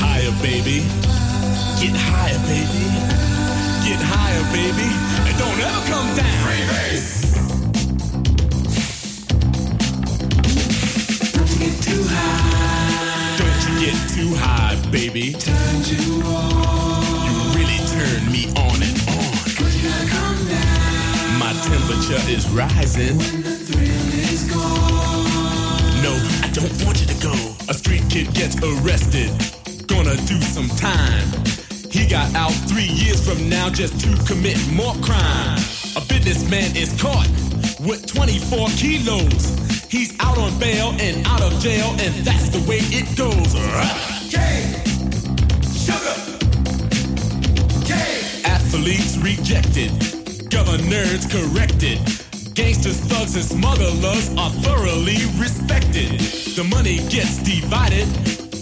Higher, 0.00 0.32
baby. 0.42 0.78
Get 1.80 1.96
higher, 1.96 2.38
baby. 2.48 2.84
Get 3.86 4.00
higher, 4.02 4.44
baby. 4.52 4.88
And 5.28 5.38
don't 5.38 5.60
ever 5.60 5.93
temperature 21.86 22.30
is 22.30 22.48
rising. 22.50 23.16
When 23.18 23.42
the 23.42 23.56
thrill 23.56 24.08
is 24.32 24.44
gone. 24.50 26.02
No, 26.02 26.12
I 26.42 26.50
don't 26.52 26.72
want 26.84 27.00
you 27.00 27.06
to 27.06 27.22
go. 27.22 27.34
A 27.68 27.74
street 27.74 28.02
kid 28.08 28.32
gets 28.32 28.56
arrested. 28.62 29.30
Gonna 29.86 30.16
do 30.24 30.40
some 30.40 30.68
time. 30.76 31.28
He 31.90 32.06
got 32.06 32.34
out 32.34 32.52
three 32.68 32.88
years 32.88 33.20
from 33.26 33.48
now 33.48 33.68
just 33.68 34.00
to 34.00 34.08
commit 34.24 34.56
more 34.72 34.94
crime. 35.02 35.58
A 35.96 36.00
businessman 36.08 36.74
is 36.74 36.90
caught 37.00 37.28
with 37.80 38.06
24 38.06 38.68
kilos. 38.76 39.44
He's 39.90 40.16
out 40.20 40.38
on 40.38 40.58
bail 40.58 40.94
and 40.98 41.26
out 41.26 41.42
of 41.42 41.52
jail, 41.60 41.90
and 42.00 42.14
that's 42.24 42.48
the 42.48 42.64
way 42.68 42.78
it 42.80 43.06
goes. 43.16 43.52
Sugar. 45.84 46.16
Athletes 48.46 49.18
rejected. 49.18 50.13
Governors 50.54 51.26
corrected. 51.26 51.98
Gangsters, 52.54 53.00
thugs, 53.00 53.34
and 53.34 53.44
smugglers 53.44 54.30
are 54.38 54.50
thoroughly 54.62 55.18
respected. 55.36 56.20
The 56.54 56.62
money 56.62 56.98
gets 57.08 57.42
divided. 57.42 58.06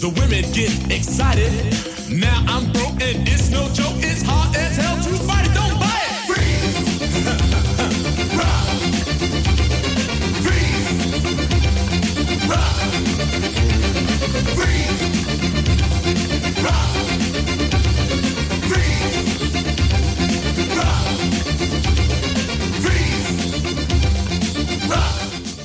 The 0.01 0.09
women 0.09 0.41
get 0.53 0.73
excited. 0.91 1.53
Now 2.09 2.43
I'm 2.47 2.71
broke 2.71 2.99
and 2.99 3.29
it's 3.29 3.51
no 3.51 3.69
joke. 3.73 3.93
It's 4.01 4.23
hard 4.25 4.55
as 4.55 4.75
hell 4.75 4.97
to 5.03 5.23
fight 5.23 5.42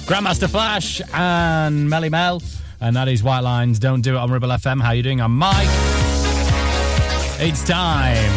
Grandmaster 0.09 0.49
Flash 0.49 1.03
and 1.13 1.87
Melle 1.87 2.11
Mel. 2.11 2.43
And 2.81 2.97
that 2.97 3.09
is 3.09 3.23
White 3.23 3.41
Lines. 3.41 3.79
Don't 3.79 4.01
do 4.01 4.15
it 4.15 4.17
on 4.17 4.31
Ribble 4.31 4.49
FM. 4.49 4.81
How 4.81 4.93
you 4.93 5.03
doing? 5.03 5.21
I'm 5.21 5.37
Mike. 5.37 5.69
It's 7.39 7.63
time 7.63 8.33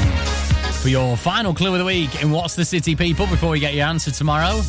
for 0.73 0.89
your 0.89 1.15
final 1.15 1.53
clue 1.53 1.71
of 1.71 1.79
the 1.79 1.85
week 1.85 2.21
in 2.21 2.29
What's 2.29 2.57
the 2.57 2.65
City, 2.65 2.93
people. 2.97 3.25
Before 3.25 3.51
we 3.51 3.61
get 3.61 3.73
your 3.73 3.87
answer 3.87 4.11
tomorrow, 4.11 4.59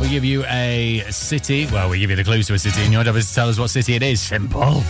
we 0.00 0.08
give 0.08 0.24
you 0.24 0.44
a 0.44 1.02
city. 1.10 1.66
Well, 1.66 1.90
we 1.90 1.98
give 1.98 2.10
you 2.10 2.16
the 2.16 2.22
clues 2.22 2.46
to 2.46 2.54
a 2.54 2.60
city, 2.60 2.82
and 2.82 2.92
your 2.92 3.02
job 3.02 3.16
is 3.16 3.28
to 3.28 3.34
tell 3.34 3.48
us 3.48 3.58
what 3.58 3.66
city 3.70 3.94
it 3.94 4.02
is. 4.04 4.22
Simple. 4.22 4.84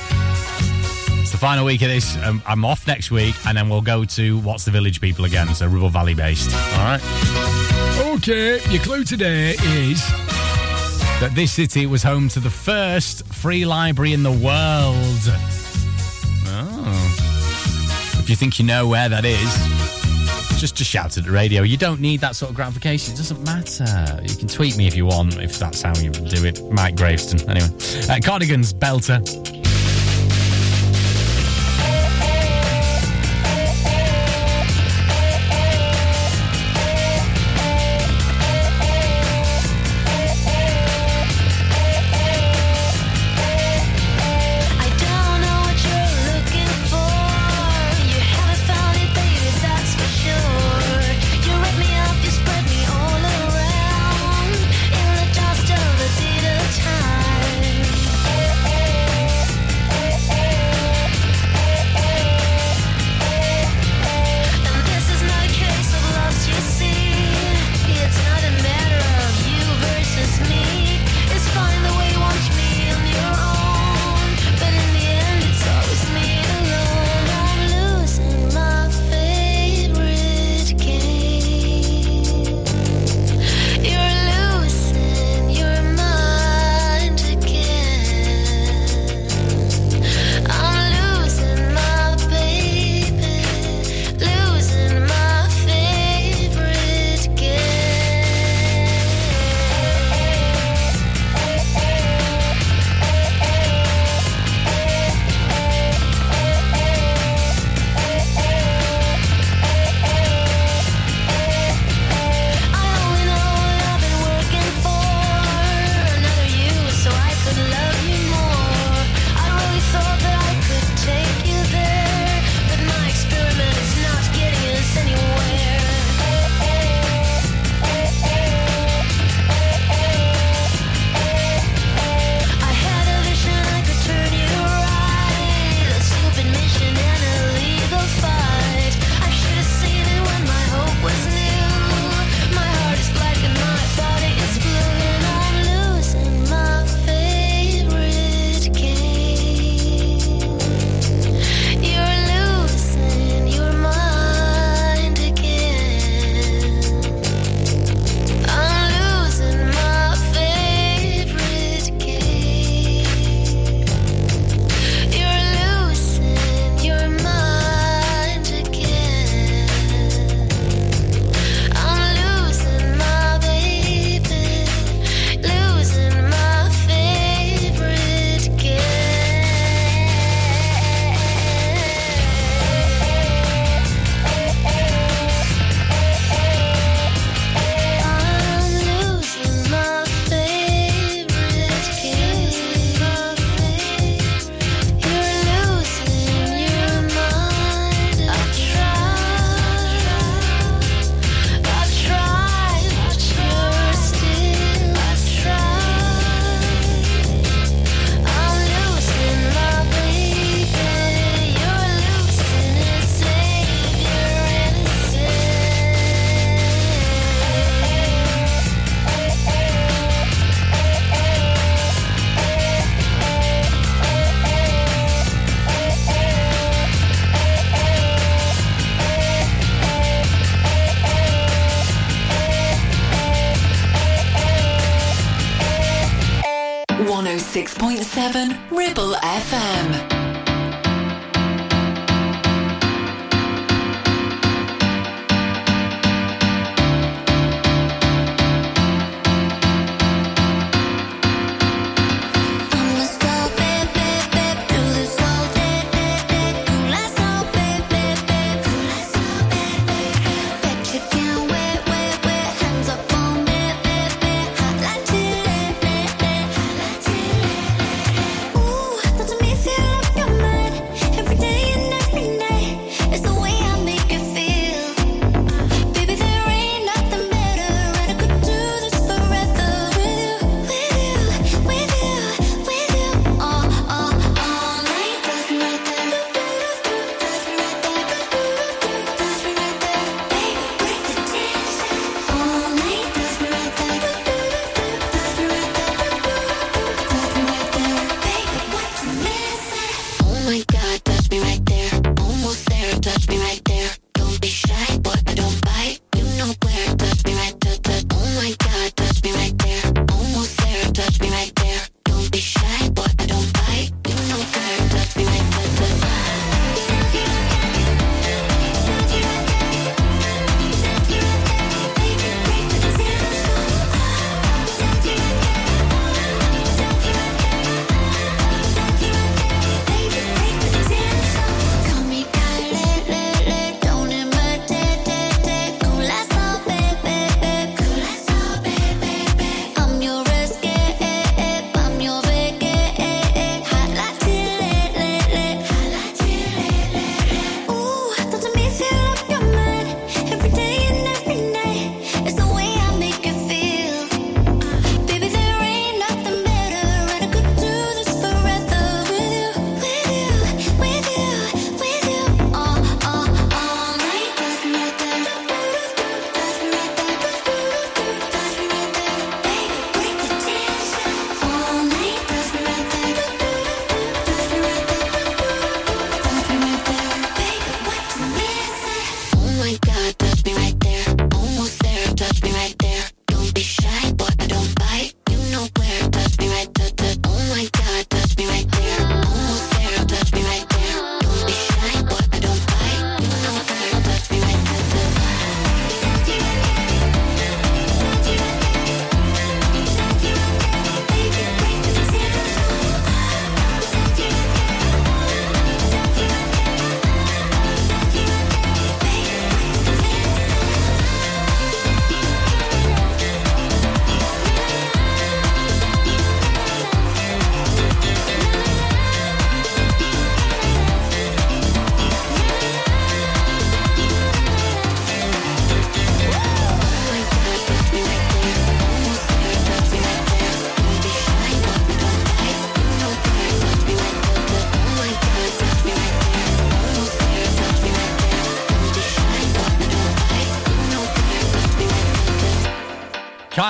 It's 1.23 1.31
the 1.31 1.39
final 1.39 1.65
week 1.65 1.81
of 1.81 1.89
this. 1.89 2.19
Um, 2.19 2.43
I'm 2.47 2.67
off 2.67 2.87
next 2.87 3.11
week, 3.11 3.35
and 3.47 3.57
then 3.57 3.71
we'll 3.71 3.81
go 3.81 4.05
to 4.05 4.39
What's 4.41 4.67
the 4.67 4.73
Village 4.73 5.01
people 5.01 5.25
again. 5.25 5.55
So 5.55 5.67
Ribble 5.67 5.89
Valley 5.89 6.13
based. 6.13 6.55
All 6.75 6.85
right. 6.85 7.01
Okay, 8.17 8.61
your 8.71 8.83
clue 8.83 9.05
today 9.05 9.55
is 9.61 10.05
that 11.21 11.33
this 11.35 11.53
city 11.53 11.85
was 11.85 12.03
home 12.03 12.29
to 12.31 12.41
the 12.41 12.49
first 12.49 13.27
free 13.27 13.67
library 13.67 14.15
in 14.15 14.23
the 14.23 14.31
world. 14.31 15.21
Oh. 16.47 18.17
If 18.19 18.31
you 18.31 18.37
think 18.37 18.59
you 18.59 18.65
know 18.65 18.89
where 18.89 19.09
that 19.11 19.27
is, 19.27 20.59
just 20.59 20.77
just 20.77 20.91
shout 20.91 21.19
at 21.19 21.25
the 21.25 21.31
radio. 21.31 21.63
You 21.63 21.77
don't 21.77 22.01
need 22.01 22.21
that 22.21 22.37
sort 22.37 22.51
of 22.51 22.57
gratification. 22.57 23.13
It 23.13 23.19
doesn't 23.19 23.43
matter. 23.45 24.21
You 24.23 24.35
can 24.35 24.49
tweet 24.49 24.79
me 24.79 24.87
if 24.87 24.97
you 24.97 25.05
want, 25.05 25.37
if 25.39 25.59
that's 25.59 25.83
how 25.83 25.95
you 25.99 26.11
do 26.11 26.45
it. 26.47 26.63
Mike 26.73 26.97
Graveston. 26.97 27.47
Anyway, 27.49 27.69
uh, 28.09 28.21
Cardigans, 28.25 28.73
Belter. 28.73 29.21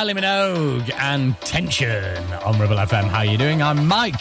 Kylie 0.00 0.16
Minogue 0.16 0.90
and 0.94 1.38
Tension 1.42 2.24
on 2.32 2.58
Ribble 2.58 2.76
FM. 2.76 3.04
How 3.08 3.18
are 3.18 3.26
you 3.26 3.36
doing? 3.36 3.60
I'm 3.60 3.86
Mike. 3.86 4.14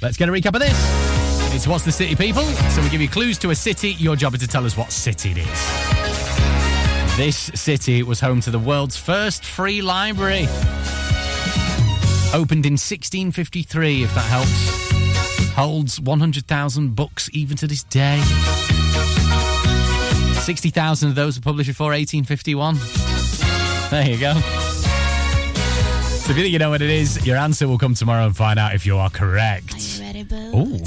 Let's 0.00 0.16
get 0.16 0.28
a 0.28 0.32
recap 0.32 0.54
of 0.54 0.60
this. 0.60 1.52
It's 1.52 1.66
What's 1.66 1.84
the 1.84 1.90
City 1.90 2.14
People? 2.14 2.44
So 2.44 2.80
we 2.80 2.88
give 2.90 3.00
you 3.00 3.08
clues 3.08 3.36
to 3.38 3.50
a 3.50 3.54
city. 3.56 3.94
Your 3.94 4.14
job 4.14 4.34
is 4.34 4.40
to 4.42 4.46
tell 4.46 4.64
us 4.64 4.76
what 4.76 4.92
city 4.92 5.32
it 5.32 5.38
is. 5.38 7.16
This 7.16 7.50
city 7.60 8.04
was 8.04 8.20
home 8.20 8.40
to 8.42 8.52
the 8.52 8.60
world's 8.60 8.96
first 8.96 9.44
free 9.44 9.82
library. 9.82 10.42
Opened 12.32 12.64
in 12.64 12.74
1653, 12.74 14.04
if 14.04 14.14
that 14.14 14.20
helps. 14.20 15.54
Holds 15.56 16.00
100,000 16.00 16.94
books 16.94 17.28
even 17.32 17.56
to 17.56 17.66
this 17.66 17.82
day. 17.82 18.22
60,000 20.34 21.08
of 21.08 21.16
those 21.16 21.36
were 21.36 21.42
published 21.42 21.66
before 21.70 21.90
1851. 21.90 22.76
There 23.90 24.08
you 24.08 24.20
go. 24.20 24.55
So 26.26 26.32
if 26.32 26.38
you 26.38 26.42
think 26.42 26.52
you 26.54 26.58
know 26.58 26.70
what 26.70 26.82
it 26.82 26.90
is, 26.90 27.24
your 27.24 27.36
answer 27.36 27.68
will 27.68 27.78
come 27.78 27.94
tomorrow 27.94 28.26
and 28.26 28.36
find 28.36 28.58
out 28.58 28.74
if 28.74 28.84
you 28.84 28.96
are 28.96 29.08
correct. 29.08 29.72
Are 29.74 29.78
you 29.78 30.02
ready, 30.02 30.22
Boo? 30.24 30.78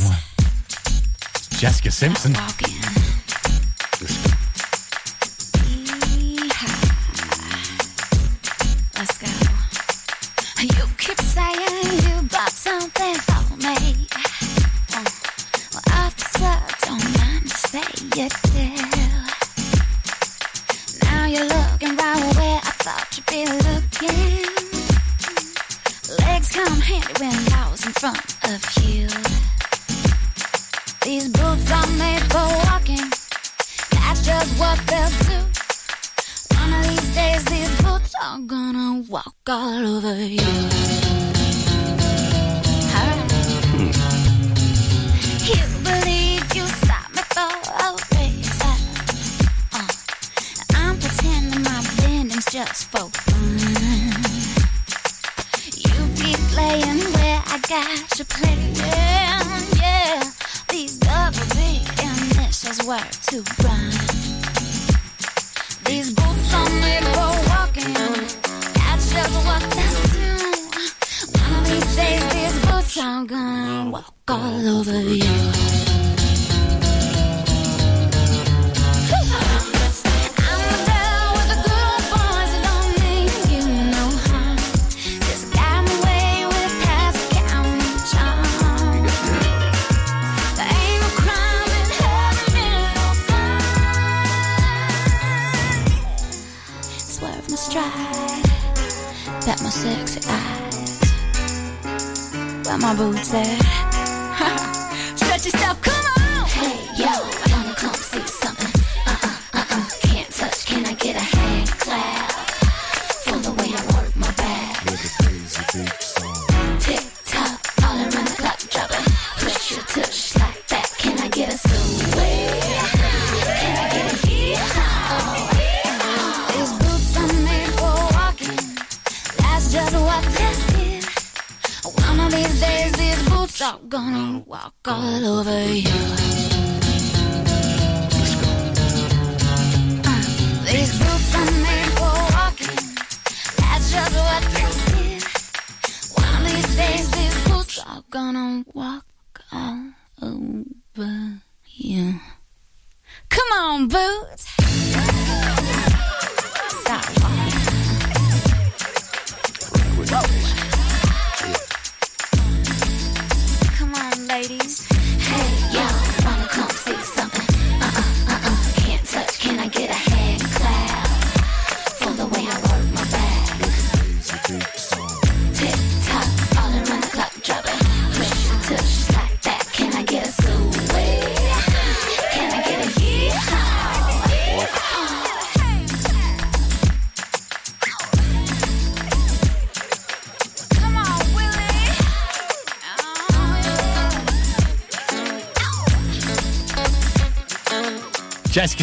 Jessica 1.57 1.91
Simpson. 1.91 2.33
I'm 38.31 38.45
gonna 38.45 39.03
walk 39.09 39.37
all 39.47 39.87
over 39.87 40.13
you. 40.13 40.37
Right. 42.93 43.25
You 45.49 45.61
believe 45.83 46.45
you 46.55 46.67
saw 46.85 47.01
me 47.09 47.23
for 47.33 47.49
a 47.73 47.97
reason. 48.13 48.77
Uh, 49.73 49.87
I'm 50.75 50.99
pretending 50.99 51.63
my 51.63 51.83
blending's 51.97 52.45
just 52.45 52.91
for 52.91 53.09
fun. 53.09 53.57
You 55.73 55.97
be 56.21 56.35
playing 56.53 56.99
where 57.15 57.41
I 57.47 57.59
got 57.67 58.19
you 58.19 58.25
playing, 58.25 58.75
yeah. 59.75 60.23
These 60.69 60.97
double 60.97 61.41
initials 61.97 62.85
were 62.85 63.09
to 63.31 63.43
run. 63.63 64.38
These 65.89 66.13
boots 66.13 66.53
made 66.81 67.03
for 67.15 67.31
walking. 67.49 67.93
That's 68.75 69.11
just 69.11 69.33
what 69.43 69.61
they 69.73 69.89
do. 70.13 70.29
One 71.41 71.55
of 71.55 71.67
these 71.67 71.95
days, 71.95 72.23
these 72.31 72.65
boots 72.67 72.97
are 72.99 73.25
gonna 73.25 73.89
walk 73.89 74.13
all 74.27 74.67
over 74.77 75.01
you. 75.01 75.88
My 102.79 102.95
boots 102.95 103.33
at? 103.33 103.78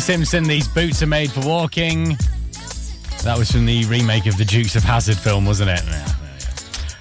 Simpson, 0.07 0.45
these 0.45 0.69
boots 0.69 1.03
are 1.03 1.09
made 1.09 1.33
for 1.33 1.41
walking. 1.41 2.16
That 3.24 3.35
was 3.37 3.51
from 3.51 3.66
the 3.66 3.85
remake 3.87 4.27
of 4.27 4.39
the 4.39 4.45
Dukes 4.45 4.77
of 4.77 4.85
Hazzard 4.85 5.16
film, 5.16 5.45
wasn't 5.45 5.70
it? 5.70 5.83
Yeah, 5.85 6.07
yeah. 6.07 6.12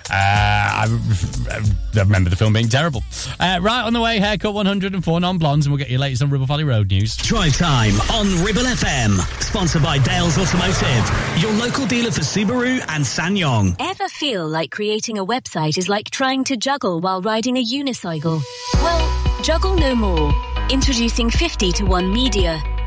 Uh, 0.09 0.87
I, 0.87 1.61
I 1.97 2.01
remember 2.01 2.31
the 2.31 2.35
film 2.35 2.53
being 2.53 2.67
terrible. 2.67 3.03
Uh, 3.39 3.59
right 3.61 3.83
on 3.83 3.93
the 3.93 4.01
way, 4.01 4.17
haircut 4.17 4.55
104 4.55 5.19
non 5.19 5.37
blondes, 5.37 5.67
and 5.67 5.71
we'll 5.71 5.77
get 5.77 5.91
you 5.91 5.99
latest 5.99 6.23
on 6.23 6.31
Ribble 6.31 6.47
Valley 6.47 6.63
Road 6.63 6.89
news. 6.89 7.15
Drive 7.17 7.55
time 7.55 7.93
on 8.11 8.43
Ribble 8.43 8.63
FM. 8.63 9.19
Sponsored 9.39 9.83
by 9.83 9.99
Dales 9.99 10.39
Automotive, 10.39 11.43
your 11.43 11.53
local 11.53 11.85
dealer 11.85 12.09
for 12.09 12.21
Subaru 12.21 12.83
and 12.89 13.03
SsangYong. 13.05 13.75
Ever 13.79 14.07
feel 14.07 14.47
like 14.47 14.71
creating 14.71 15.19
a 15.19 15.25
website 15.25 15.77
is 15.77 15.87
like 15.87 16.09
trying 16.09 16.43
to 16.45 16.57
juggle 16.57 17.01
while 17.01 17.21
riding 17.21 17.55
a 17.57 17.63
unicycle? 17.63 18.41
Well, 18.73 19.43
juggle 19.43 19.75
no 19.75 19.93
more. 19.93 20.33
Introducing 20.71 21.29
50 21.29 21.71
to 21.73 21.85
1 21.85 22.11
Media. 22.11 22.63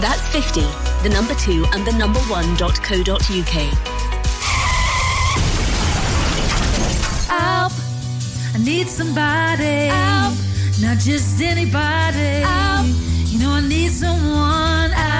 That's 0.00 0.26
50, 0.28 0.62
the 1.02 1.10
number 1.12 1.34
2 1.34 1.66
and 1.72 1.86
the 1.86 1.92
number 1.92 2.18
1.co.uk. 2.20 3.54
Help! 7.28 7.72
I 8.54 8.58
need 8.58 8.88
somebody. 8.88 9.88
Help! 9.88 10.34
Not 10.80 10.98
just 10.98 11.40
anybody. 11.40 12.42
Help! 12.42 12.86
You 13.26 13.38
know, 13.38 13.52
I 13.52 13.60
need 13.60 13.90
someone. 13.90 14.90
Help! 14.90 15.12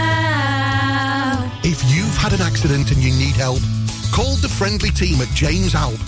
If 1.64 1.82
you've 1.94 2.16
had 2.16 2.32
an 2.32 2.40
accident 2.40 2.90
and 2.90 3.02
you 3.02 3.12
need 3.12 3.36
help, 3.36 3.60
call 4.12 4.34
the 4.36 4.48
friendly 4.48 4.90
team 4.90 5.20
at 5.20 5.28
James 5.28 5.74
Alpe. 5.74 6.00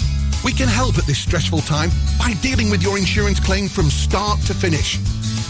We 0.45 0.53
can 0.53 0.69
help 0.69 0.99
at 0.99 1.05
this 1.05 1.19
stressful 1.19 1.61
time 1.61 1.91
by 2.19 2.35
dealing 2.43 2.69
with 2.71 2.83
your 2.83 2.99
insurance 2.99 3.41
claim 3.41 3.69
from 3.69 3.89
start 3.89 4.41
to 4.43 4.55
finish. 4.55 4.99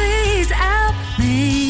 please 0.00 0.50
help 0.50 0.94
me? 1.18 1.69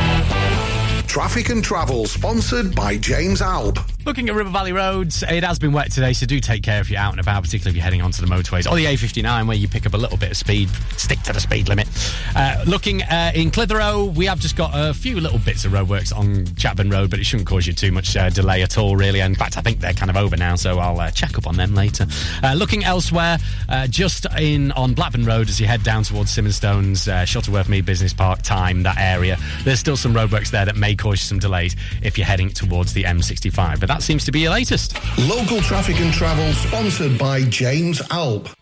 Traffic 1.11 1.49
and 1.49 1.61
Travel, 1.61 2.05
sponsored 2.05 2.73
by 2.73 2.95
James 2.95 3.41
Alpe. 3.41 3.79
Looking 4.03 4.29
at 4.29 4.35
Ribble 4.35 4.51
Valley 4.51 4.73
roads, 4.73 5.21
it 5.21 5.43
has 5.43 5.59
been 5.59 5.73
wet 5.73 5.91
today, 5.91 6.13
so 6.13 6.25
do 6.25 6.39
take 6.39 6.63
care 6.63 6.81
if 6.81 6.89
you're 6.89 6.99
out 6.99 7.11
and 7.11 7.19
about, 7.19 7.43
particularly 7.43 7.69
if 7.69 7.75
you're 7.75 7.83
heading 7.83 8.01
onto 8.01 8.25
the 8.25 8.27
motorways 8.27 8.69
or 8.69 8.75
the 8.75 8.85
A59 8.85 9.47
where 9.47 9.55
you 9.55 9.67
pick 9.67 9.85
up 9.85 9.93
a 9.93 9.97
little 9.97 10.17
bit 10.17 10.31
of 10.31 10.37
speed. 10.37 10.69
Stick 10.97 11.21
to 11.21 11.33
the 11.33 11.39
speed 11.39 11.69
limit. 11.69 11.87
Uh, 12.35 12.63
looking 12.65 13.03
uh, 13.03 13.31
in 13.35 13.51
Clitheroe, 13.51 14.05
we 14.05 14.25
have 14.25 14.39
just 14.39 14.55
got 14.55 14.71
a 14.73 14.95
few 14.95 15.19
little 15.19 15.37
bits 15.37 15.65
of 15.65 15.73
roadworks 15.73 16.17
on 16.17 16.47
Chapman 16.55 16.89
Road, 16.89 17.11
but 17.11 17.19
it 17.19 17.25
shouldn't 17.25 17.47
cause 17.47 17.67
you 17.67 17.73
too 17.73 17.91
much 17.91 18.17
uh, 18.17 18.31
delay 18.31 18.63
at 18.63 18.75
all, 18.75 18.95
really. 18.95 19.19
In 19.19 19.35
fact, 19.35 19.55
I 19.59 19.61
think 19.61 19.79
they're 19.81 19.93
kind 19.93 20.09
of 20.09 20.17
over 20.17 20.35
now, 20.35 20.55
so 20.55 20.79
I'll 20.79 20.99
uh, 20.99 21.11
check 21.11 21.37
up 21.37 21.45
on 21.45 21.55
them 21.55 21.75
later. 21.75 22.07
Uh, 22.41 22.55
looking 22.55 22.83
elsewhere, 22.83 23.37
uh, 23.69 23.85
just 23.85 24.25
in 24.39 24.71
on 24.71 24.95
Blackburn 24.95 25.25
Road 25.25 25.47
as 25.47 25.61
you 25.61 25.67
head 25.67 25.83
down 25.83 26.01
towards 26.01 26.35
Simonstones, 26.35 27.07
uh, 27.07 27.23
Shuttleworth 27.23 27.69
Mead 27.69 27.85
Business 27.85 28.13
Park, 28.13 28.41
Time, 28.41 28.81
that 28.81 28.97
area, 28.97 29.37
there's 29.63 29.79
still 29.79 29.95
some 29.95 30.15
roadworks 30.15 30.49
there 30.49 30.65
that 30.65 30.75
may 30.75 30.95
cause 30.95 31.19
you 31.19 31.25
some 31.25 31.39
delays 31.39 31.75
if 32.01 32.17
you're 32.17 32.25
heading 32.25 32.49
towards 32.49 32.93
the 32.93 33.03
M65. 33.03 33.79
But 33.79 33.90
that 33.91 34.01
seems 34.01 34.23
to 34.23 34.31
be 34.31 34.39
your 34.39 34.51
latest. 34.51 34.97
Local 35.27 35.59
Traffic 35.59 35.99
and 35.99 36.13
Travel, 36.13 36.53
sponsored 36.53 37.17
by 37.17 37.43
James 37.43 37.99
Alpe. 38.03 38.60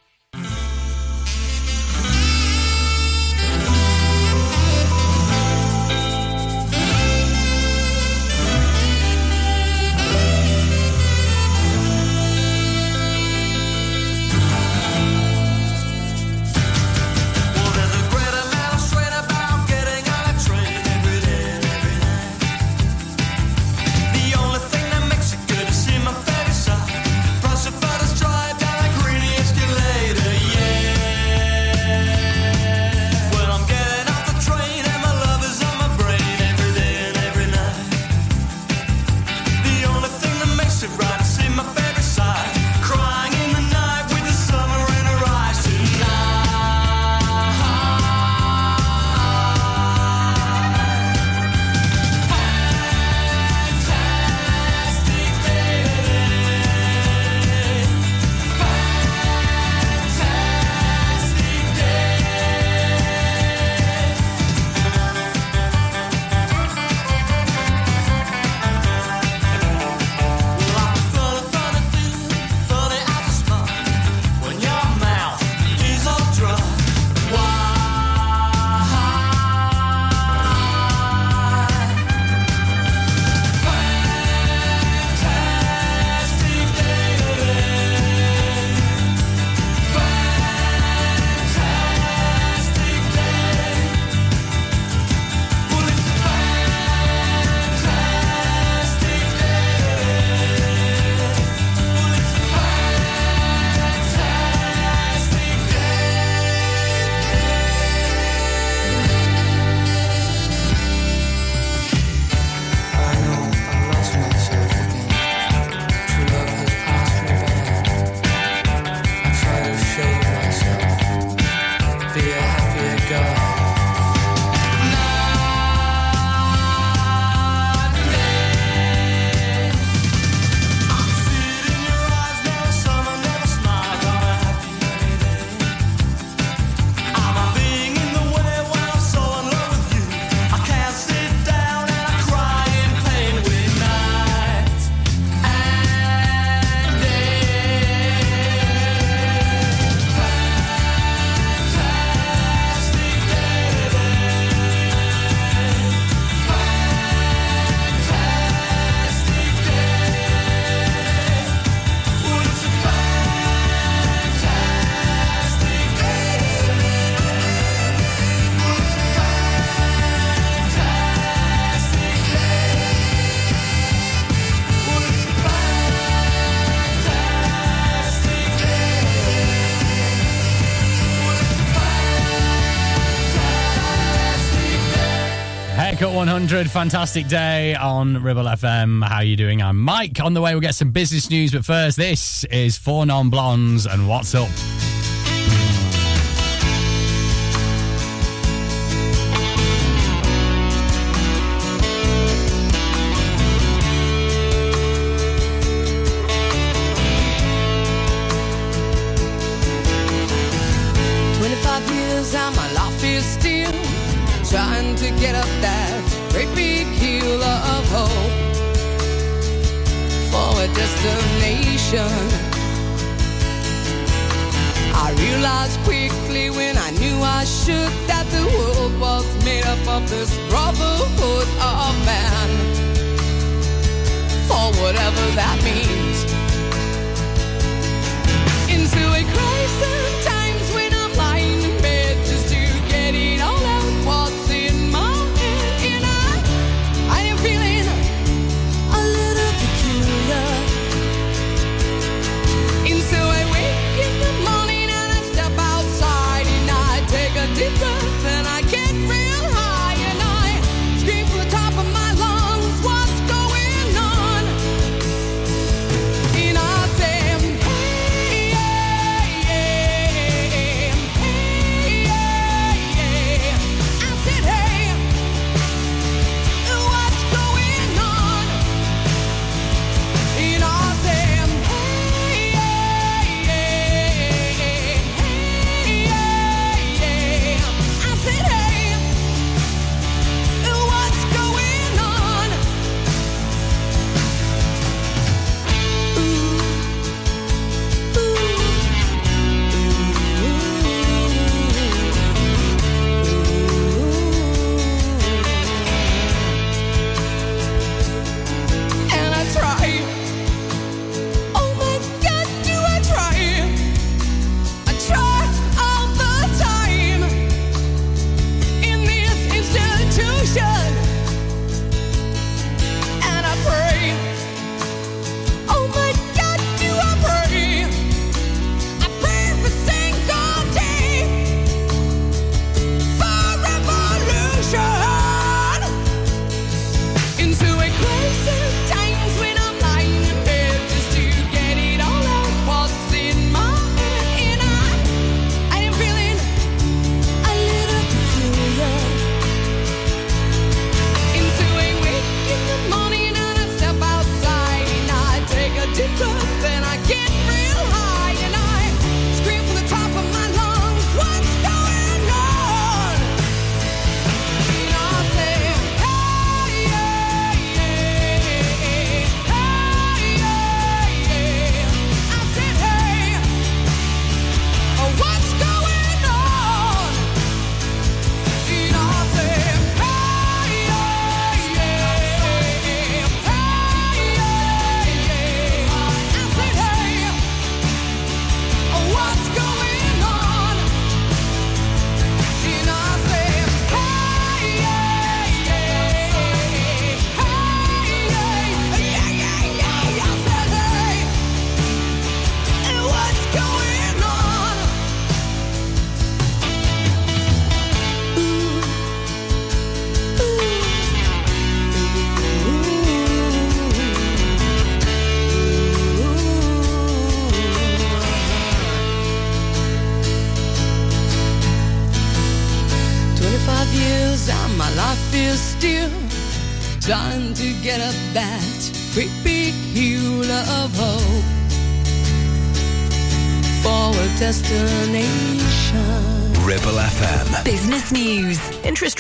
100, 186.20 186.70
fantastic 186.70 187.30
day 187.30 187.76
on 187.76 188.22
Ribble 188.22 188.44
FM. 188.44 189.02
How 189.08 189.22
you 189.22 189.38
doing? 189.38 189.62
I'm 189.62 189.80
Mike. 189.80 190.20
On 190.20 190.34
the 190.34 190.42
way, 190.42 190.54
we'll 190.54 190.60
get 190.60 190.76
some 190.76 190.92
business 190.92 191.30
news, 191.30 191.54
but 191.54 191.64
first, 191.64 191.96
this 191.96 192.44
is 192.44 192.78
Four 192.78 193.06
Non 193.06 193.30
Blondes 193.30 193.86
and 193.86 194.06
What's 194.06 194.36
Up. 194.36 194.50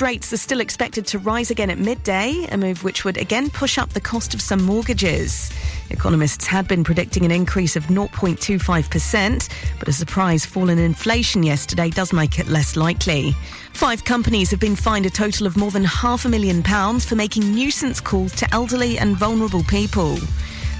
Rates 0.09 0.33
are 0.33 0.37
still 0.37 0.59
expected 0.59 1.05
to 1.05 1.19
rise 1.19 1.51
again 1.51 1.69
at 1.69 1.77
midday, 1.77 2.47
a 2.51 2.57
move 2.57 2.83
which 2.83 3.05
would 3.05 3.15
again 3.15 3.47
push 3.47 3.77
up 3.77 3.89
the 3.89 4.01
cost 4.01 4.33
of 4.33 4.41
some 4.41 4.59
mortgages. 4.63 5.51
Economists 5.91 6.47
had 6.47 6.67
been 6.67 6.83
predicting 6.83 7.25
an 7.25 7.31
increase 7.31 7.75
of 7.75 7.83
0.25%, 7.83 9.49
but 9.77 9.87
a 9.87 9.93
surprise 9.93 10.47
fall 10.47 10.67
in 10.69 10.79
inflation 10.79 11.43
yesterday 11.43 11.91
does 11.91 12.11
make 12.11 12.39
it 12.39 12.47
less 12.47 12.75
likely. 12.75 13.35
Five 13.73 14.03
companies 14.03 14.49
have 14.49 14.59
been 14.59 14.75
fined 14.75 15.05
a 15.05 15.11
total 15.11 15.45
of 15.45 15.55
more 15.55 15.69
than 15.69 15.83
half 15.83 16.25
a 16.25 16.29
million 16.29 16.63
pounds 16.63 17.05
for 17.05 17.15
making 17.15 17.53
nuisance 17.53 18.01
calls 18.01 18.35
to 18.37 18.51
elderly 18.51 18.97
and 18.97 19.15
vulnerable 19.15 19.63
people. 19.65 20.17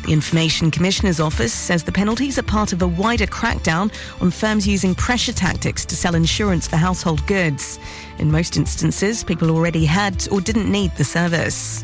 The 0.05 0.13
Information 0.13 0.71
Commissioner's 0.71 1.19
Office 1.19 1.53
says 1.53 1.83
the 1.83 1.91
penalties 1.91 2.39
are 2.39 2.43
part 2.43 2.73
of 2.73 2.81
a 2.81 2.87
wider 2.87 3.27
crackdown 3.27 3.93
on 4.21 4.31
firms 4.31 4.67
using 4.67 4.95
pressure 4.95 5.33
tactics 5.33 5.85
to 5.85 5.95
sell 5.95 6.15
insurance 6.15 6.67
for 6.67 6.77
household 6.77 7.25
goods. 7.27 7.79
In 8.17 8.31
most 8.31 8.57
instances, 8.57 9.23
people 9.23 9.51
already 9.51 9.85
had 9.85 10.27
or 10.31 10.41
didn't 10.41 10.71
need 10.71 10.95
the 10.95 11.03
service. 11.03 11.83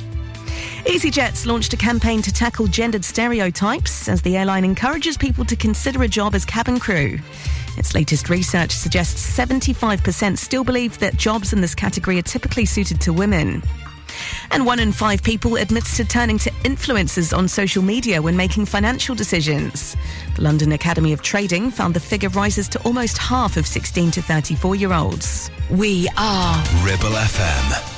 EasyJet's 0.85 1.45
launched 1.45 1.73
a 1.73 1.77
campaign 1.77 2.21
to 2.21 2.31
tackle 2.31 2.67
gendered 2.67 3.03
stereotypes 3.03 4.07
as 4.07 4.21
the 4.21 4.37
airline 4.37 4.63
encourages 4.63 5.17
people 5.17 5.43
to 5.45 5.55
consider 5.55 6.03
a 6.03 6.07
job 6.07 6.35
as 6.35 6.45
cabin 6.45 6.79
crew. 6.79 7.19
Its 7.77 7.93
latest 7.93 8.29
research 8.29 8.71
suggests 8.71 9.37
75% 9.37 10.37
still 10.37 10.63
believe 10.63 10.97
that 10.99 11.17
jobs 11.17 11.53
in 11.53 11.61
this 11.61 11.75
category 11.75 12.17
are 12.19 12.23
typically 12.23 12.65
suited 12.65 13.01
to 13.01 13.11
women. 13.11 13.61
And 14.51 14.65
one 14.65 14.79
in 14.79 14.91
five 14.91 15.23
people 15.23 15.55
admits 15.55 15.97
to 15.97 16.05
turning 16.05 16.37
to 16.39 16.51
influencers 16.63 17.35
on 17.35 17.47
social 17.47 17.83
media 17.83 18.21
when 18.21 18.37
making 18.37 18.65
financial 18.65 19.15
decisions. 19.15 19.95
The 20.35 20.41
London 20.41 20.71
Academy 20.71 21.13
of 21.13 21.21
Trading 21.21 21.71
found 21.71 21.93
the 21.93 21.99
figure 21.99 22.29
rises 22.29 22.67
to 22.69 22.81
almost 22.83 23.17
half 23.17 23.57
of 23.57 23.65
16 23.67 24.11
to 24.11 24.21
34 24.21 24.75
year 24.75 24.93
olds. 24.93 25.49
We 25.69 26.07
are 26.17 26.63
Ribble 26.83 27.09
FM. 27.09 27.94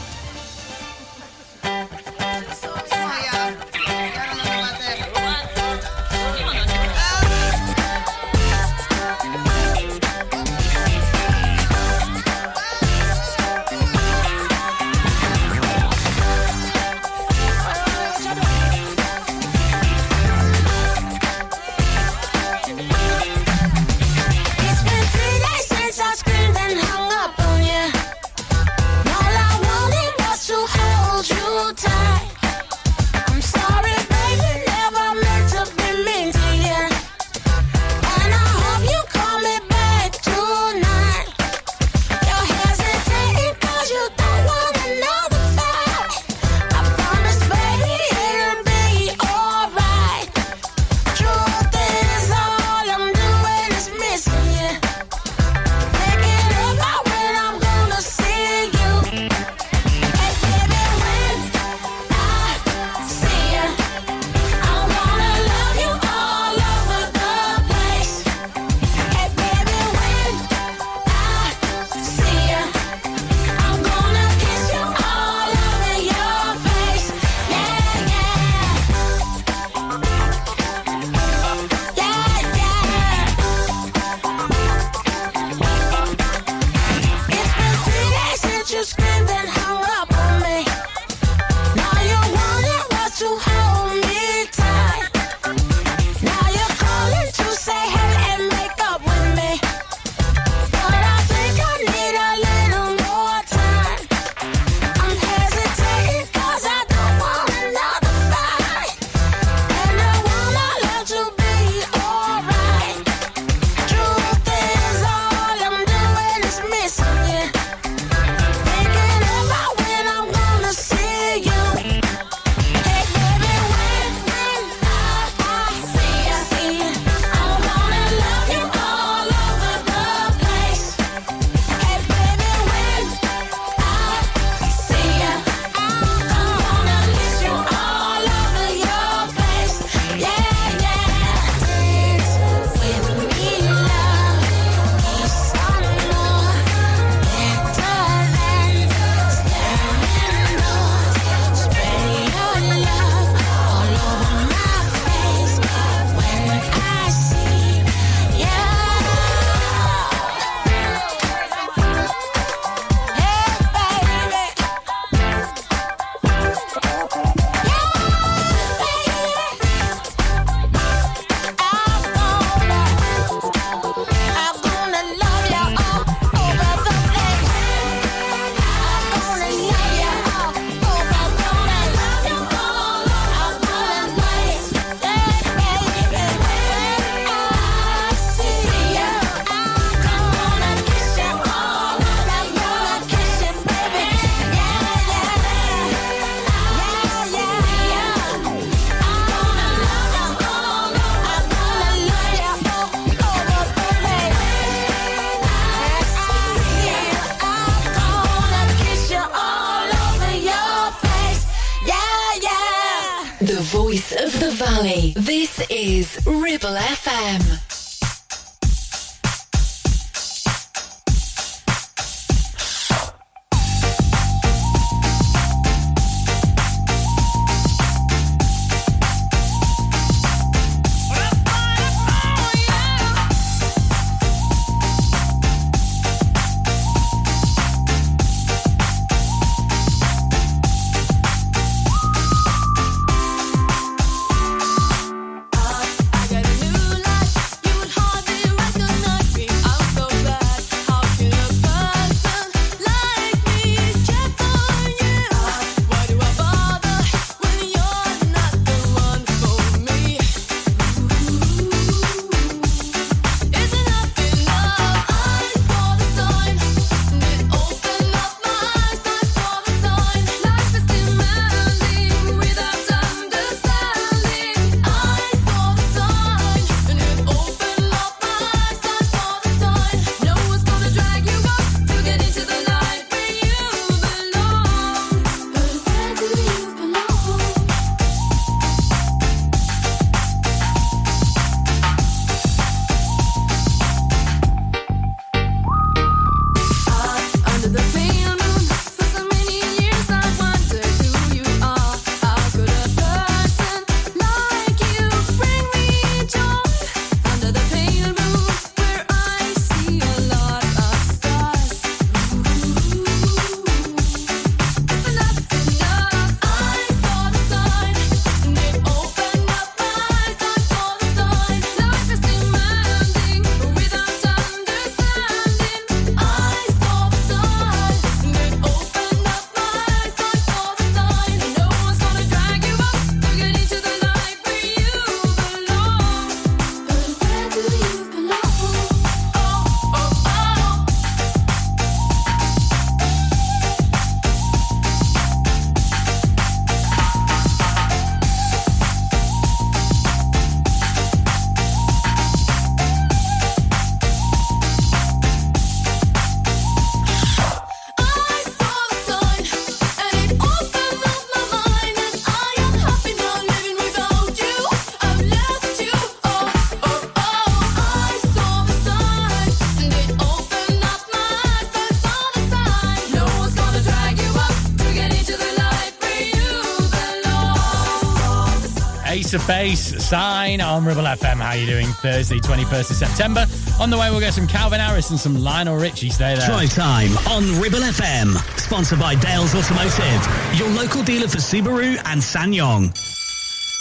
To 379.37 379.43
face 379.43 380.03
sign 380.03 380.61
on 380.61 380.83
Ribble 380.83 381.03
FM. 381.03 381.35
How 381.35 381.53
you 381.53 381.67
doing? 381.67 381.85
Thursday, 381.85 382.39
21st 382.39 382.89
of 382.89 382.95
September. 382.95 383.45
On 383.79 383.91
the 383.91 383.97
way, 383.97 384.09
we'll 384.09 384.19
get 384.19 384.33
some 384.33 384.47
Calvin 384.47 384.79
Harris 384.79 385.11
and 385.11 385.19
some 385.19 385.43
Lionel 385.43 385.75
Richie. 385.77 386.09
Stay 386.09 386.33
there. 386.33 386.47
Drive 386.47 386.73
time 386.73 387.15
on 387.29 387.43
Ribble 387.61 387.77
FM. 387.77 388.33
Sponsored 388.57 388.99
by 388.99 389.13
Dales 389.13 389.53
Automotive, 389.53 390.57
your 390.57 390.69
local 390.69 391.03
dealer 391.03 391.27
for 391.27 391.37
Subaru 391.37 392.01
and 392.05 392.19
SsangYong. 392.19 392.97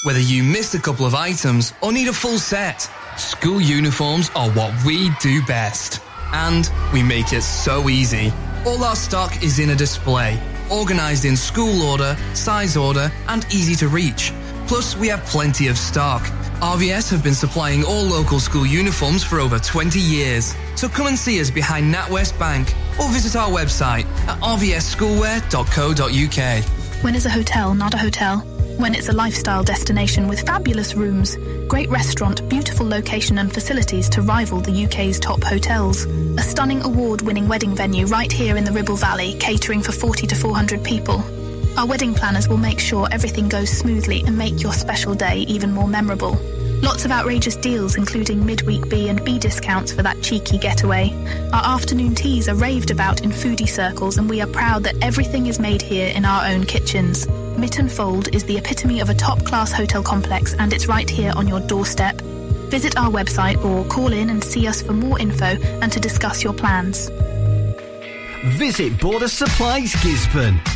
Whether 0.05 0.20
you 0.20 0.43
missed 0.43 0.74
a 0.74 0.78
couple 0.78 1.07
of 1.07 1.15
items 1.15 1.73
or 1.81 1.91
need 1.91 2.09
a 2.09 2.12
full 2.12 2.39
set, 2.39 2.83
school 3.16 3.59
uniforms 3.59 4.31
are 4.37 4.51
what 4.51 4.74
we 4.85 5.09
do 5.20 5.43
best. 5.47 6.03
And 6.35 6.70
we 6.93 7.03
make 7.03 7.33
it 7.33 7.43
so 7.43 7.89
easy. 7.89 8.31
All 8.66 8.85
our 8.85 8.97
stock 8.97 9.43
is 9.43 9.59
in 9.59 9.70
a 9.70 9.74
display, 9.74 10.39
organised 10.70 11.24
in 11.24 11.35
school 11.35 11.83
order, 11.83 12.15
size 12.35 12.77
order, 12.77 13.11
and 13.28 13.47
easy 13.47 13.74
to 13.77 13.89
reach. 13.89 14.33
Plus, 14.66 14.97
we 14.97 15.09
have 15.09 15.22
plenty 15.24 15.68
of 15.68 15.78
stock. 15.78 16.22
RVS 16.60 17.10
have 17.10 17.22
been 17.22 17.34
supplying 17.34 17.84
all 17.84 18.02
local 18.02 18.40
school 18.40 18.66
uniforms 18.66 19.22
for 19.22 19.38
over 19.38 19.59
20 19.59 20.01
years. 20.01 20.55
So 20.74 20.88
come 20.88 21.06
and 21.06 21.18
see 21.18 21.40
us 21.40 21.51
behind 21.51 21.94
NatWest 21.94 22.38
Bank 22.38 22.74
or 22.98 23.09
visit 23.10 23.36
our 23.36 23.51
website 23.51 24.06
at 24.26 24.40
rvsschoolwear.co.uk. 24.40 26.64
When 27.05 27.14
is 27.14 27.26
a 27.26 27.30
hotel 27.30 27.74
not 27.74 27.94
a 27.94 27.98
hotel? 27.98 28.38
When 28.78 28.94
it's 28.94 29.09
a 29.09 29.12
lifestyle 29.12 29.62
destination 29.62 30.28
with 30.28 30.40
fabulous 30.40 30.94
rooms, 30.94 31.36
great 31.68 31.88
restaurant, 31.88 32.47
beautiful 32.48 32.86
location 32.86 33.38
and 33.38 33.52
facilities 33.52 34.09
to 34.10 34.22
rival 34.22 34.60
the 34.60 34.84
UK's 34.84 35.20
top 35.20 35.43
hotels. 35.43 36.05
A 36.05 36.43
stunning 36.43 36.82
award-winning 36.82 37.48
wedding 37.48 37.74
venue 37.74 38.06
right 38.06 38.30
here 38.30 38.56
in 38.56 38.64
the 38.64 38.72
Ribble 38.72 38.97
Valley, 38.97 39.34
catering 39.38 39.82
for 39.82 39.93
40 39.93 40.26
to 40.26 40.34
400 40.34 40.84
people. 40.84 41.24
Our 41.77 41.85
wedding 41.85 42.15
planners 42.15 42.48
will 42.48 42.57
make 42.57 42.81
sure 42.81 43.07
everything 43.12 43.51
goes 43.51 43.69
smoothly 43.69 44.23
and 44.27 44.39
make 44.39 44.62
your 44.62 44.73
special 44.73 45.15
day 45.15 45.40
even 45.40 45.73
more 45.73 45.86
memorable. 45.86 46.39
Lots 46.82 47.05
of 47.05 47.11
outrageous 47.11 47.55
deals, 47.57 47.97
including 47.97 48.47
midweek 48.47 48.89
B 48.89 49.11
and 49.11 49.23
B 49.23 49.39
discounts 49.39 49.93
for 49.93 50.03
that 50.03 50.23
cheeky 50.23 50.57
getaway. 50.57 51.12
Our 51.53 51.62
afternoon 51.74 52.15
teas 52.15 52.48
are 52.48 52.55
raved 52.55 52.90
about 52.90 53.20
in 53.23 53.31
foodie 53.31 53.69
circles, 53.69 54.16
and 54.16 54.28
we 54.28 54.40
are 54.40 54.47
proud 54.47 54.85
that 54.85 54.97
everything 55.03 55.48
is 55.48 55.59
made 55.59 55.82
here 55.82 56.09
in 56.09 56.24
our 56.24 56.47
own 56.47 56.65
kitchens. 56.65 57.28
Mitten 57.59 57.90
Fold 57.90 58.35
is 58.35 58.44
the 58.44 58.57
epitome 58.57 59.01
of 59.01 59.11
a 59.11 59.15
top-class 59.15 59.70
hotel 59.70 60.03
complex, 60.03 60.55
and 60.55 60.73
it's 60.73 60.86
right 60.86 61.09
here 61.09 61.32
on 61.36 61.47
your 61.47 61.61
doorstep. 61.61 62.20
Visit 62.70 62.97
our 62.97 63.11
website 63.11 63.62
or 63.62 63.85
call 63.89 64.15
in 64.15 64.31
and 64.31 64.43
see 64.43 64.66
us 64.66 64.81
for 64.81 64.94
more 64.94 65.19
info 65.19 65.59
and 65.82 65.93
to 65.93 66.01
discuss 66.01 66.43
your 66.43 66.55
plans. 66.55 67.11
Visit 68.57 68.98
Border 68.98 69.28
Supplies 69.28 69.93
Gisburn. 69.97 70.76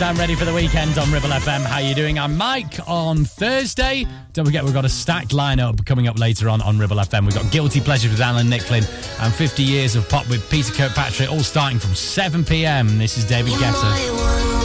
I'm 0.00 0.16
ready 0.16 0.36
for 0.36 0.44
the 0.44 0.54
weekend 0.54 0.96
on 0.96 1.10
Ribble 1.10 1.30
FM. 1.30 1.64
How 1.64 1.78
you 1.78 1.92
doing? 1.94 2.18
I'm 2.18 2.36
Mike 2.36 2.78
on 2.86 3.24
Thursday. 3.24 4.06
Don't 4.32 4.44
forget, 4.44 4.62
we've 4.62 4.72
got 4.72 4.84
a 4.84 4.88
stacked 4.88 5.30
lineup 5.30 5.84
coming 5.84 6.06
up 6.06 6.18
later 6.18 6.48
on 6.48 6.62
on 6.62 6.78
Ribble 6.78 6.96
FM. 6.96 7.24
We've 7.24 7.34
got 7.34 7.50
Guilty 7.50 7.80
Pleasures 7.80 8.12
with 8.12 8.20
Alan 8.20 8.46
Nicklin 8.46 8.86
and 9.20 9.34
50 9.34 9.62
Years 9.62 9.96
of 9.96 10.08
Pop 10.08 10.28
with 10.28 10.48
Peter 10.50 10.72
Kirkpatrick, 10.72 11.30
all 11.30 11.40
starting 11.40 11.80
from 11.80 11.94
7 11.94 12.44
p.m. 12.44 12.98
This 12.98 13.18
is 13.18 13.24
David 13.24 13.54
Guetta. 13.54 14.57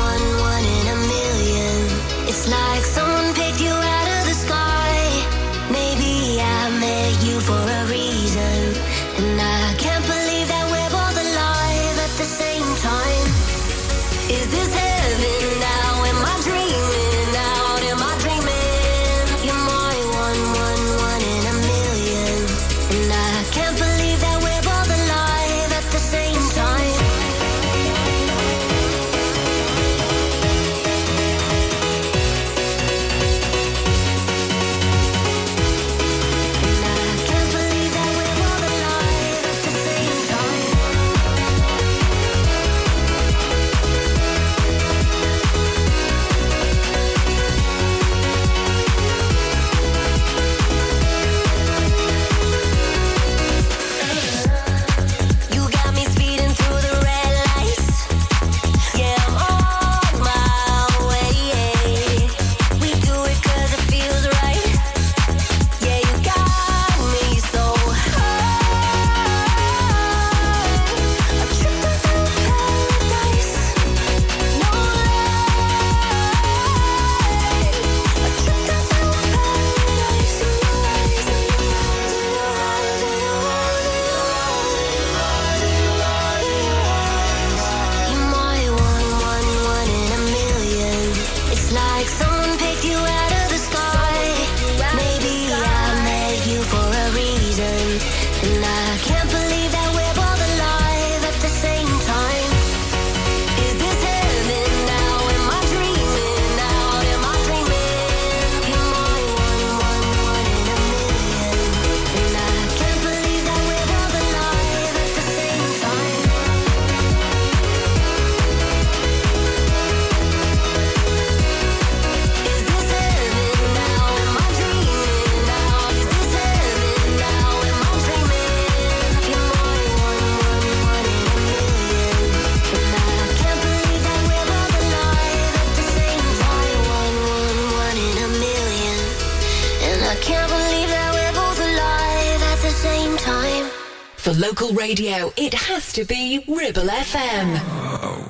For 144.23 144.31
local 144.31 144.71
radio, 144.71 145.33
it 145.35 145.53
has 145.53 145.91
to 145.91 146.05
be 146.05 146.41
Ribble 146.47 146.87
FM. 146.87 147.59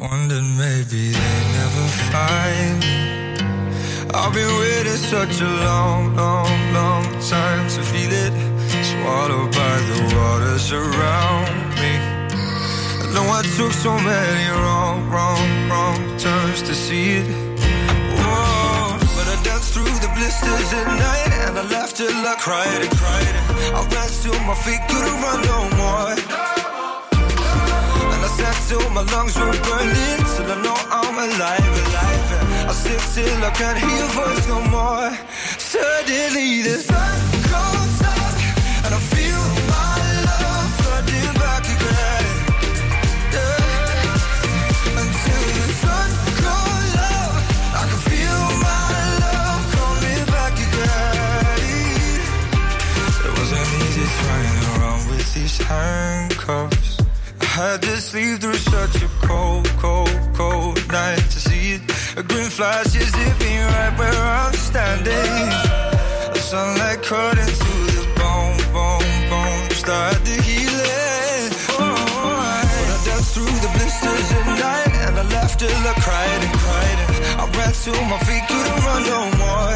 Wondered 0.01 0.41
maybe 0.57 1.11
they 1.11 1.41
never 1.53 1.85
find 2.09 2.79
me. 2.81 4.09
I've 4.11 4.33
been 4.33 4.53
waiting 4.57 4.97
such 4.97 5.39
a 5.39 5.45
long, 5.45 6.15
long, 6.15 6.73
long 6.73 7.03
time 7.21 7.69
to 7.69 7.81
feel 7.83 8.11
it. 8.11 8.33
Swallowed 8.81 9.51
by 9.51 9.77
the 9.91 9.99
waters 10.17 10.73
around 10.73 11.69
me. 11.77 11.93
I 13.03 13.11
know 13.13 13.29
I 13.29 13.43
took 13.55 13.71
so 13.71 13.93
many 13.93 14.49
wrong, 14.49 15.07
wrong, 15.11 15.69
wrong 15.69 16.17
turns 16.17 16.63
to 16.63 16.73
see 16.73 17.17
it. 17.17 17.42
Through 19.71 19.95
the 20.03 20.11
blisters 20.15 20.73
at 20.73 20.87
night 20.87 21.31
and 21.47 21.57
I 21.57 21.63
laughed 21.73 21.95
till 21.97 22.09
I 22.09 22.35
cried 22.37 22.81
and 22.85 22.91
cried. 22.97 23.35
I 23.73 23.81
ran 23.93 24.09
till 24.21 24.39
my 24.49 24.55
feet 24.55 24.81
couldn't 24.89 25.17
run 25.23 25.39
no 25.53 25.59
more. 25.79 26.13
And 28.13 28.21
I 28.27 28.29
sat 28.37 28.57
till 28.67 28.89
my 28.91 29.01
lungs 29.13 29.35
were 29.37 29.57
burning 29.67 30.21
Till 30.33 30.51
I 30.51 30.57
know 30.61 30.77
I'm 30.99 31.17
alive, 31.17 31.75
alive 31.83 32.23
I 32.69 32.73
sit 32.73 33.01
till 33.15 33.43
I 33.43 33.51
can't 33.51 33.77
hear 33.77 33.97
your 33.97 34.07
voice 34.09 34.47
no 34.47 34.59
more 34.67 35.11
Suddenly 35.57 36.61
the 36.61 36.77
sun 36.77 37.32
these 55.57 55.67
handcuffs 55.67 56.97
I 57.41 57.45
had 57.45 57.81
to 57.81 57.97
sleep 58.01 58.39
through 58.39 58.53
such 58.53 59.03
a 59.03 59.07
cold, 59.27 59.67
cold, 59.77 60.09
cold 60.33 60.77
night 60.91 61.17
to 61.33 61.39
see 61.39 61.73
it. 61.75 61.81
A 62.17 62.23
green 62.23 62.49
flash 62.49 62.95
is 62.95 63.09
zipping 63.11 63.61
right 63.73 63.93
where 63.99 64.13
I'm 64.13 64.53
standing. 64.53 65.49
The 66.33 66.39
sunlight 66.39 67.03
cut 67.03 67.37
into 67.37 67.73
the 67.97 68.05
bone, 68.17 68.57
bone, 68.73 69.13
bone. 69.29 69.69
Start 69.71 70.17
the 70.25 70.37
healing. 70.47 71.49
Oh, 71.77 72.93
I 72.93 72.97
danced 73.05 73.33
through 73.35 73.57
the 73.65 73.71
blisters 73.75 74.29
at 74.39 74.47
night 74.67 74.93
and 75.05 75.19
I 75.19 75.23
laughed 75.35 75.59
till 75.59 75.69
I 75.69 75.93
cried 76.05 76.41
and 76.47 76.55
cried. 76.63 76.99
And 77.05 77.41
I 77.41 77.45
ran 77.57 77.73
till 77.73 78.01
my 78.09 78.19
feet 78.25 78.43
couldn't 78.49 78.79
run 78.87 79.01
no 79.13 79.21
more. 79.41 79.73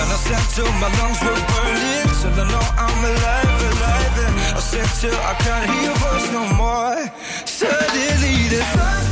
And 0.00 0.08
I 0.16 0.18
sat 0.26 0.44
till 0.56 0.72
my 0.82 0.90
lungs 0.98 1.20
were 1.22 1.40
burning 1.52 2.08
Till 2.20 2.32
I 2.32 2.50
know 2.50 2.66
I'm 2.76 3.04
alive 3.04 3.57
Till 4.70 5.14
I 5.14 5.34
can't 5.38 5.70
hear 5.70 5.82
your 5.82 5.94
voice 5.94 6.30
no 6.30 6.44
more. 6.54 7.10
Suddenly 7.46 8.48
the 8.48 8.62
sun 8.62 9.07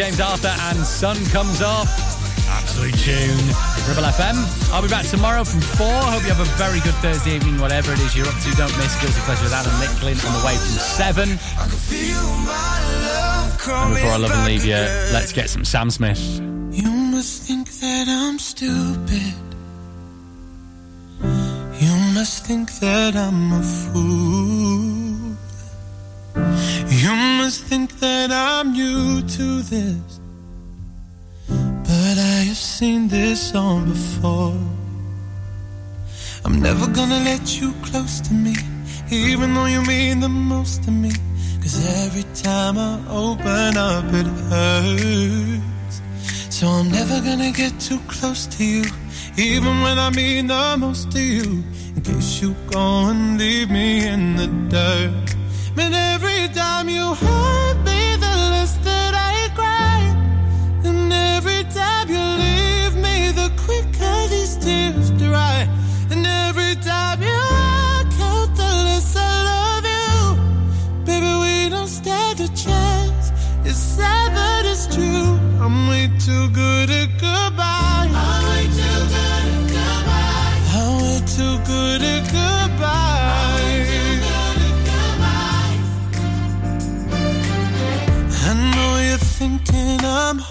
James 0.00 0.18
Arthur 0.18 0.48
and 0.48 0.78
Sun 0.78 1.22
Comes 1.26 1.60
Up. 1.60 1.86
Absolute 2.48 2.96
tune. 3.00 3.36
Ribble 3.86 4.08
FM. 4.08 4.72
I'll 4.72 4.80
be 4.80 4.88
back 4.88 5.04
tomorrow 5.04 5.44
from 5.44 5.60
4. 5.60 5.86
Hope 5.86 6.22
you 6.22 6.30
have 6.30 6.40
a 6.40 6.46
very 6.56 6.80
good 6.80 6.94
Thursday 7.04 7.34
evening, 7.36 7.60
whatever 7.60 7.92
it 7.92 7.98
is 8.00 8.16
you're 8.16 8.26
up 8.26 8.40
to. 8.40 8.50
Don't 8.52 8.74
miss 8.78 8.98
Guilty 8.98 9.20
Pleasure 9.26 9.44
with 9.44 9.52
Alan 9.52 9.70
Nicklin 9.78 10.16
on 10.24 10.32
the 10.40 10.46
way 10.46 10.56
from 10.56 10.78
7. 10.78 11.28
And 11.28 11.38
before 13.94 14.10
I 14.10 14.16
love 14.16 14.30
and 14.30 14.46
leave 14.46 14.64
you, 14.64 14.72
let's 15.12 15.34
get 15.34 15.50
some 15.50 15.66
Sam 15.66 15.90
Smith. 15.90 16.18
You 16.72 16.90
must 16.90 17.42
think 17.42 17.68
that 17.68 18.08
I'm 18.08 18.38
stupid. 18.38 19.34
You 21.78 21.94
must 22.14 22.46
think 22.46 22.72
that 22.80 23.16
I'm 23.16 23.52
a 23.52 23.62
fool. 23.62 24.99
You 26.90 27.14
must 27.14 27.62
think 27.66 28.00
that 28.00 28.32
I'm 28.32 28.72
new 28.72 29.22
to 29.22 29.62
this. 29.62 30.20
But 31.46 32.16
I 32.18 32.42
have 32.50 32.56
seen 32.56 33.06
this 33.06 33.54
all 33.54 33.80
before. 33.80 34.58
I'm 36.44 36.60
never 36.60 36.88
gonna 36.88 37.20
let 37.20 37.60
you 37.60 37.74
close 37.82 38.20
to 38.22 38.34
me, 38.34 38.56
even 39.08 39.54
though 39.54 39.66
you 39.66 39.82
mean 39.82 40.18
the 40.18 40.28
most 40.28 40.82
to 40.84 40.90
me. 40.90 41.12
Cause 41.60 41.78
every 42.04 42.24
time 42.34 42.76
I 42.76 42.98
open 43.08 43.76
up, 43.76 44.06
it 44.12 44.26
hurts. 44.50 46.02
So 46.50 46.66
I'm 46.66 46.90
never 46.90 47.20
gonna 47.20 47.52
get 47.52 47.78
too 47.78 48.00
close 48.08 48.46
to 48.56 48.64
you, 48.64 48.84
even 49.36 49.80
when 49.82 49.96
I 49.96 50.10
mean 50.10 50.48
the 50.48 50.76
most 50.76 51.12
to 51.12 51.20
you. 51.20 51.62
In 51.94 52.02
case 52.02 52.42
you 52.42 52.56
go 52.68 53.10
and 53.10 53.38
leave 53.38 53.70
me 53.70 54.08
in 54.08 54.34
the 54.34 54.48
dirt. 54.68 55.39
Man, 55.80 55.94
every 55.94 56.46
time 56.52 56.90
you 56.90 57.14
hurt 57.14 57.78
me, 57.88 58.00
the 58.24 58.34
less 58.52 58.76
that 58.88 59.14
I 59.14 59.48
cry. 59.60 60.00
And 60.84 61.10
every 61.10 61.64
time 61.72 62.06
you 62.14 62.22
leave 62.44 62.94
me, 63.06 63.32
the 63.40 63.48
quicker 63.64 64.16
these 64.28 64.56
tears 64.58 65.10
dry. 65.12 65.66
And 66.10 66.26
every 66.26 66.74
time 66.90 67.22
you 67.22 67.40
walk 67.56 68.12
out, 68.28 68.50
the 68.60 68.70
less 68.88 69.16
I 69.16 69.32
love 69.52 69.86
you. 69.96 70.16
Baby, 71.06 71.32
we 71.44 71.70
don't 71.70 71.88
stand 71.88 72.40
a 72.40 72.48
chance. 72.48 73.32
It's 73.64 73.78
sad, 73.78 74.34
but 74.34 74.70
it's 74.70 74.86
true. 74.94 75.30
I'm 75.62 75.88
way 75.88 76.10
too 76.26 76.50
good 76.50 76.90
at 76.90 77.19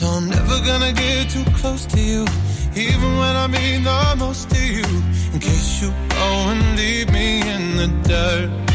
So 0.00 0.06
I'm 0.06 0.30
never 0.30 0.58
gonna 0.64 0.94
get 0.94 1.28
too 1.28 1.44
close 1.60 1.84
to 1.84 2.00
you, 2.00 2.24
even 2.74 3.18
when 3.18 3.36
I 3.36 3.46
mean 3.46 3.84
the 3.84 4.14
most 4.16 4.48
to 4.48 4.58
you. 4.58 4.86
In 5.34 5.40
case 5.40 5.82
you 5.82 5.90
go 6.08 6.26
and 6.52 6.74
leave 6.78 7.12
me 7.12 7.42
in 7.42 7.76
the 7.76 7.88
dirt. 8.08 8.70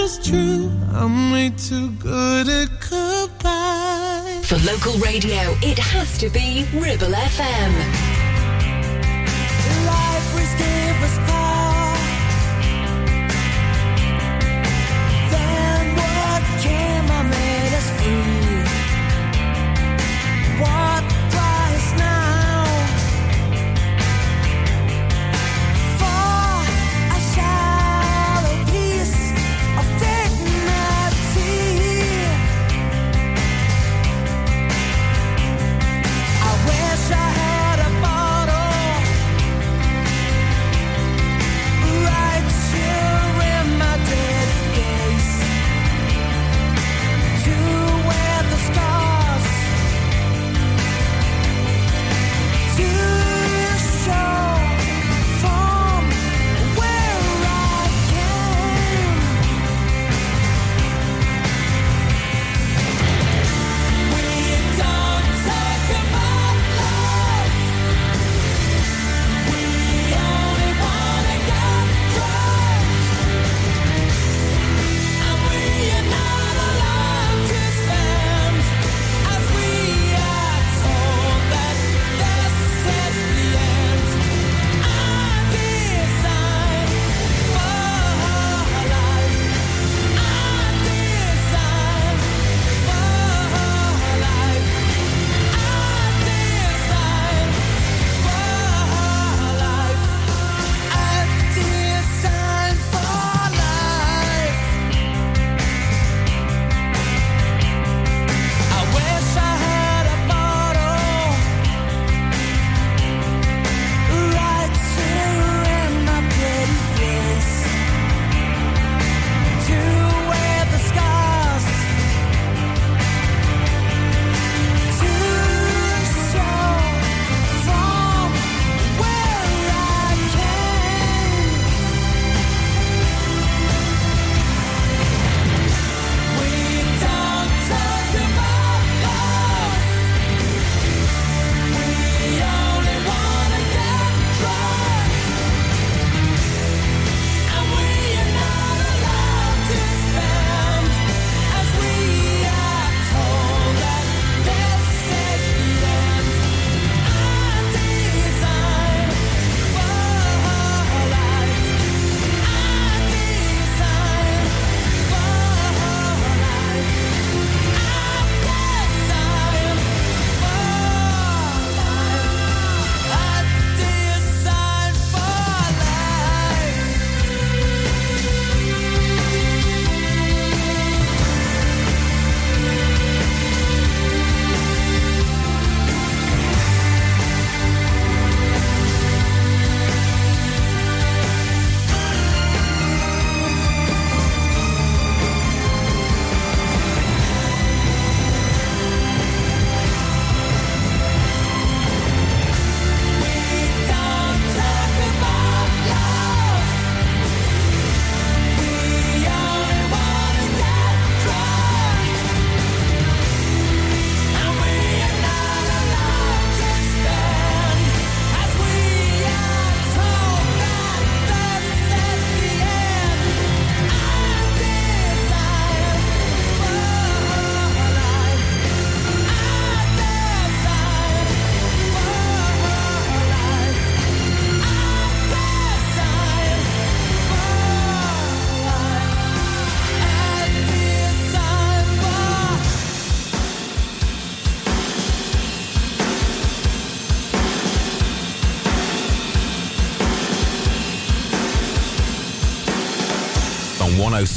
is 0.00 0.18
true. 0.18 0.70
I'm 0.92 1.30
way 1.32 1.50
too 1.50 1.90
good 1.92 2.48
at 2.48 2.68
goodbye. 2.88 4.40
For 4.44 4.58
local 4.58 4.94
radio, 4.98 5.40
it 5.62 5.78
has 5.78 6.16
to 6.18 6.28
be 6.30 6.66
Ribble 6.74 7.12
FM. 7.12 8.09